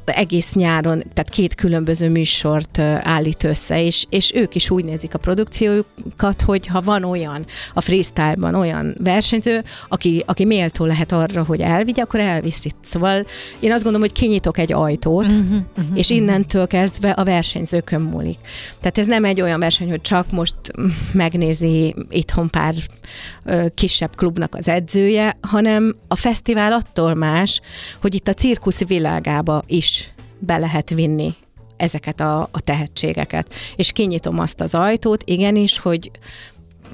egész 0.05 0.53
nyáron, 0.53 1.03
tehát 1.13 1.29
két 1.29 1.55
különböző 1.55 2.09
műsort 2.09 2.79
állít 3.01 3.43
össze, 3.43 3.83
és, 3.83 4.05
és 4.09 4.31
ők 4.35 4.55
is 4.55 4.69
úgy 4.69 4.85
nézik 4.85 5.13
a 5.13 5.17
produkciójukat, 5.17 6.41
hogy 6.41 6.67
ha 6.67 6.81
van 6.81 7.03
olyan 7.03 7.45
a 7.73 7.81
freestyle-ban 7.81 8.55
olyan 8.55 8.95
versenyző, 9.03 9.63
aki, 9.89 10.23
aki 10.25 10.45
méltó 10.45 10.85
lehet 10.85 11.11
arra, 11.11 11.43
hogy 11.43 11.61
elvigye, 11.61 12.01
akkor 12.01 12.19
elviszi. 12.19 12.71
Szóval 12.83 13.25
én 13.59 13.71
azt 13.71 13.83
gondolom, 13.83 14.07
hogy 14.07 14.19
kinyitok 14.19 14.57
egy 14.57 14.73
ajtót, 14.73 15.25
uh-huh, 15.25 15.39
uh-huh, 15.77 15.97
és 15.97 16.09
innentől 16.09 16.67
kezdve 16.67 17.09
a 17.09 17.23
versenyzőkön 17.23 18.01
múlik. 18.01 18.37
Tehát 18.79 18.97
ez 18.97 19.05
nem 19.05 19.25
egy 19.25 19.41
olyan 19.41 19.59
verseny, 19.59 19.89
hogy 19.89 20.01
csak 20.01 20.30
most 20.31 20.55
megnézi 21.13 21.95
itthon 22.09 22.49
pár 22.49 22.73
kisebb 23.73 24.15
klubnak 24.15 24.55
az 24.55 24.67
edzője, 24.67 25.37
hanem 25.41 25.95
a 26.07 26.15
fesztivál 26.15 26.73
attól 26.73 27.13
más, 27.13 27.61
hogy 28.01 28.15
itt 28.15 28.27
a 28.27 28.33
cirkusz 28.33 28.87
világába 28.87 29.63
is 29.67 30.13
be 30.39 30.57
lehet 30.57 30.89
vinni 30.89 31.33
ezeket 31.77 32.19
a, 32.19 32.41
a 32.51 32.59
tehetségeket. 32.59 33.53
És 33.75 33.91
kinyitom 33.91 34.39
azt 34.39 34.61
az 34.61 34.73
ajtót, 34.75 35.23
igenis, 35.25 35.79
hogy 35.79 36.11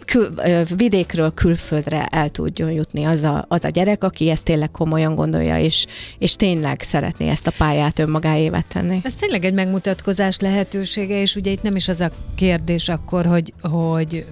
kül, 0.06 0.34
vidékről 0.76 1.34
külföldre 1.34 2.06
el 2.06 2.30
tudjon 2.30 2.72
jutni 2.72 3.04
az 3.04 3.24
a, 3.24 3.46
az 3.48 3.64
a 3.64 3.70
gyerek, 3.70 4.04
aki 4.04 4.30
ezt 4.30 4.44
tényleg 4.44 4.72
komolyan 4.72 5.16
gondolja, 5.16 5.60
és, 5.60 5.86
és 6.18 6.36
tényleg 6.36 6.82
szeretné 6.82 7.30
ezt 7.30 7.48
a 7.48 7.54
pályát 7.58 8.00
önmagáévet 8.00 8.66
tenni. 8.68 9.00
Ez 9.04 9.16
tényleg 9.16 9.46
egy 9.46 9.54
megmutatkozás 9.54 10.40
lehetősége, 10.40 11.22
és 11.22 11.36
ugye 11.36 11.52
itt 11.52 11.62
nem 11.62 11.76
is 11.76 11.88
az 11.88 12.02
a 12.02 12.12
kérdés 12.36 12.90
akkor, 12.90 13.26
hogy, 13.26 13.54
hogy 13.62 14.26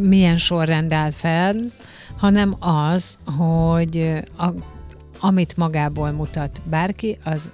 milyen 0.00 0.36
sorrend 0.36 0.92
áll 0.92 1.10
fel, 1.10 1.56
hanem 2.16 2.56
az, 2.60 3.14
hogy 3.38 4.12
a, 4.36 4.48
amit 5.20 5.56
magából 5.56 6.10
mutat 6.10 6.60
bárki, 6.64 7.18
az 7.24 7.50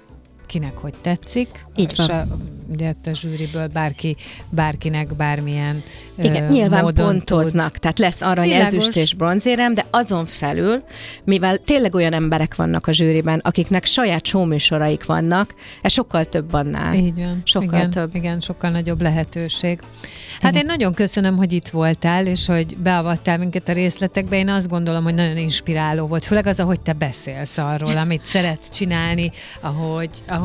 kinek 0.47 0.77
hogy 0.77 0.93
tetszik. 1.01 1.65
Így 1.75 1.93
van. 1.95 2.09
A, 2.09 2.27
ugye 2.73 2.93
a 3.05 3.13
zsűriből 3.13 3.67
bárki, 3.67 4.15
bárkinek 4.49 5.15
bármilyen 5.15 5.83
Igen, 6.17 6.43
uh, 6.43 6.49
nyilván 6.49 6.93
pontoznak, 6.93 7.71
tud. 7.71 7.81
tehát 7.81 7.99
lesz 7.99 8.21
arany, 8.21 8.47
Világos. 8.47 8.67
ezüst 8.73 8.95
és 8.95 9.13
bronzérem, 9.13 9.73
de 9.73 9.85
azon 9.89 10.25
felül, 10.25 10.83
mivel 11.23 11.57
tényleg 11.57 11.95
olyan 11.95 12.13
emberek 12.13 12.55
vannak 12.55 12.87
a 12.87 12.91
zsűriben, 12.91 13.39
akiknek 13.43 13.85
saját 13.85 14.25
showműsoraik 14.25 15.05
vannak, 15.05 15.53
ez 15.81 15.91
sokkal 15.91 16.25
több 16.25 16.53
annál. 16.53 16.93
Így 16.93 17.15
van. 17.15 17.41
Sokkal 17.43 17.67
igen, 17.67 17.89
több. 17.89 18.15
Igen, 18.15 18.41
sokkal 18.41 18.69
nagyobb 18.69 19.01
lehetőség. 19.01 19.79
Hát 20.41 20.51
igen. 20.51 20.55
én 20.55 20.65
nagyon 20.65 20.93
köszönöm, 20.93 21.37
hogy 21.37 21.53
itt 21.53 21.67
voltál, 21.67 22.27
és 22.27 22.45
hogy 22.45 22.77
beavattál 22.77 23.37
minket 23.37 23.69
a 23.69 23.73
részletekbe. 23.73 24.37
Én 24.37 24.49
azt 24.49 24.69
gondolom, 24.69 25.03
hogy 25.03 25.13
nagyon 25.13 25.37
inspiráló 25.37 26.07
volt, 26.07 26.25
főleg 26.25 26.45
az, 26.47 26.59
ahogy 26.59 26.79
te 26.79 26.93
beszélsz 26.93 27.57
arról, 27.57 27.97
amit 27.97 28.25
szeretsz 28.25 28.69
csinálni, 28.69 29.31
ahogy, 29.61 30.09
ahogy 30.27 30.36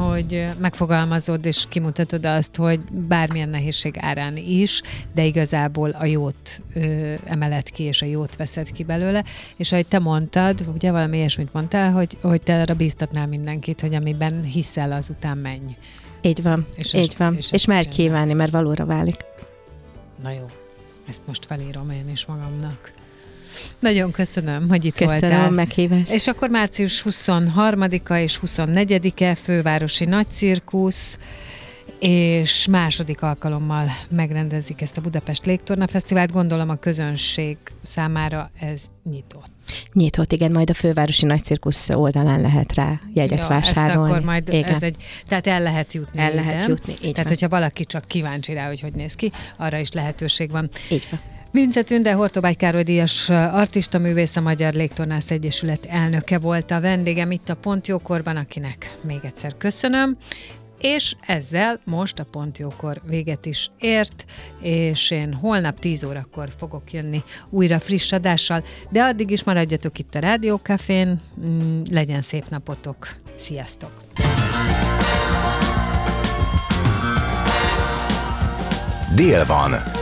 megfogalmazod 0.59 1.47
és 1.47 1.64
kimutatod 1.68 2.24
azt, 2.24 2.57
hogy 2.57 2.80
bármilyen 2.80 3.49
nehézség 3.49 3.97
árán 4.01 4.36
is, 4.36 4.82
de 5.14 5.24
igazából 5.24 5.90
a 5.90 6.05
jót 6.05 6.62
ö, 6.74 7.14
emeled 7.24 7.70
ki, 7.70 7.82
és 7.82 8.03
a 8.03 8.07
jót 8.07 8.36
veszed 8.36 8.72
ki 8.72 8.84
belőle. 8.84 9.24
És 9.57 9.72
ahogy 9.72 9.86
te 9.86 9.99
mondtad, 9.99 10.64
ugye 10.74 10.90
valami 10.90 11.16
ilyesmit 11.16 11.53
mondtál, 11.53 11.93
hogy, 11.93 12.16
hogy 12.22 12.43
te 12.43 12.61
arra 12.61 12.74
bíztatnál 12.74 13.26
mindenkit, 13.26 13.80
hogy 13.80 13.95
amiben 13.95 14.43
hiszel, 14.43 14.93
azután 14.93 15.38
menj. 15.38 15.76
Így 16.20 16.43
van, 16.43 16.66
és 16.76 16.93
így 16.93 17.14
van. 17.18 17.36
És, 17.36 17.53
és 17.53 17.66
már 17.66 17.88
kívánni, 17.88 18.32
mert 18.32 18.51
valóra 18.51 18.86
válik. 18.86 19.16
Na 20.22 20.30
jó, 20.30 20.47
ezt 21.09 21.26
most 21.26 21.47
felírom 21.47 21.90
én 21.90 22.09
is 22.09 22.26
magamnak. 22.26 22.93
Nagyon 23.78 24.11
köszönöm, 24.11 24.68
hogy 24.68 24.84
itt 24.84 24.92
köszönöm 24.92 25.20
voltál. 25.20 25.30
Köszönöm 25.30 25.55
meghívást. 25.55 26.12
És 26.12 26.26
akkor 26.26 26.50
március 26.50 27.05
23-a 27.09 28.14
és 28.14 28.40
24-e 28.46 29.34
fővárosi 29.34 30.05
nagycirkusz, 30.05 31.18
és 32.03 32.66
második 32.66 33.22
alkalommal 33.22 33.86
megrendezik 34.09 34.80
ezt 34.80 34.96
a 34.96 35.00
Budapest 35.00 35.44
Légtorna 35.44 35.86
Fesztivált. 35.86 36.32
Gondolom 36.32 36.70
a 36.70 36.74
közönség 36.74 37.57
számára 37.82 38.50
ez 38.61 38.82
nyitott. 39.11 39.50
Nyitott, 39.92 40.32
igen, 40.32 40.53
majd 40.53 40.70
a 40.70 40.74
fővárosi 40.74 41.26
nagycirkusz 41.26 41.88
oldalán 41.90 42.40
lehet 42.40 42.74
rá 42.74 43.00
jegyet 43.14 43.38
ja, 43.38 43.46
vásárolni. 43.46 44.11
Ezt 44.11 44.11
akkor 44.11 44.24
majd 44.24 44.48
igen. 44.48 44.74
ez 44.74 44.82
egy, 44.82 44.96
tehát 45.28 45.46
el 45.46 45.61
lehet 45.61 45.92
jutni. 45.92 46.20
El 46.20 46.32
ide. 46.32 46.40
lehet 46.40 46.68
jutni, 46.68 46.92
így 46.92 46.98
Tehát, 46.98 47.16
van. 47.16 47.26
hogyha 47.26 47.48
valaki 47.48 47.84
csak 47.84 48.05
kíváncsi 48.07 48.53
rá, 48.53 48.66
hogy 48.66 48.80
hogy 48.80 48.92
néz 48.92 49.14
ki, 49.14 49.32
arra 49.57 49.78
is 49.78 49.92
lehetőség 49.92 50.50
van. 50.50 50.68
Így 50.90 51.07
van. 51.11 51.20
Vince 51.53 51.82
Tünde, 51.82 52.12
Hortobágy 52.12 52.57
Károly 52.57 52.82
Díjas 52.82 53.28
artista 53.28 53.98
művész, 53.98 54.36
a 54.36 54.40
Magyar 54.40 54.72
Légtornász 54.74 55.30
Egyesület 55.30 55.84
elnöke 55.84 56.38
volt 56.38 56.70
a 56.70 56.80
vendégem 56.80 57.30
itt 57.30 57.48
a 57.48 57.55
Pontjókorban, 57.55 58.36
akinek 58.36 58.96
még 59.03 59.18
egyszer 59.22 59.57
köszönöm 59.57 60.16
és 60.80 61.14
ezzel 61.26 61.80
most 61.84 62.18
a 62.18 62.24
pontjókor 62.24 63.00
véget 63.07 63.46
is 63.46 63.70
ért, 63.78 64.24
és 64.61 65.11
én 65.11 65.34
holnap 65.34 65.78
10 65.78 66.05
órakor 66.05 66.48
fogok 66.59 66.92
jönni 66.92 67.22
újra 67.50 67.80
friss 67.80 68.12
adással, 68.12 68.64
de 68.90 69.03
addig 69.03 69.30
is 69.30 69.44
maradjatok 69.44 69.98
itt 69.98 70.14
a 70.14 70.18
Rádiókafén, 70.18 71.20
mm, 71.40 71.80
legyen 71.90 72.22
szép 72.22 72.44
napotok, 72.48 73.14
sziasztok! 73.36 74.03
Dél 79.14 79.46
van. 79.46 80.01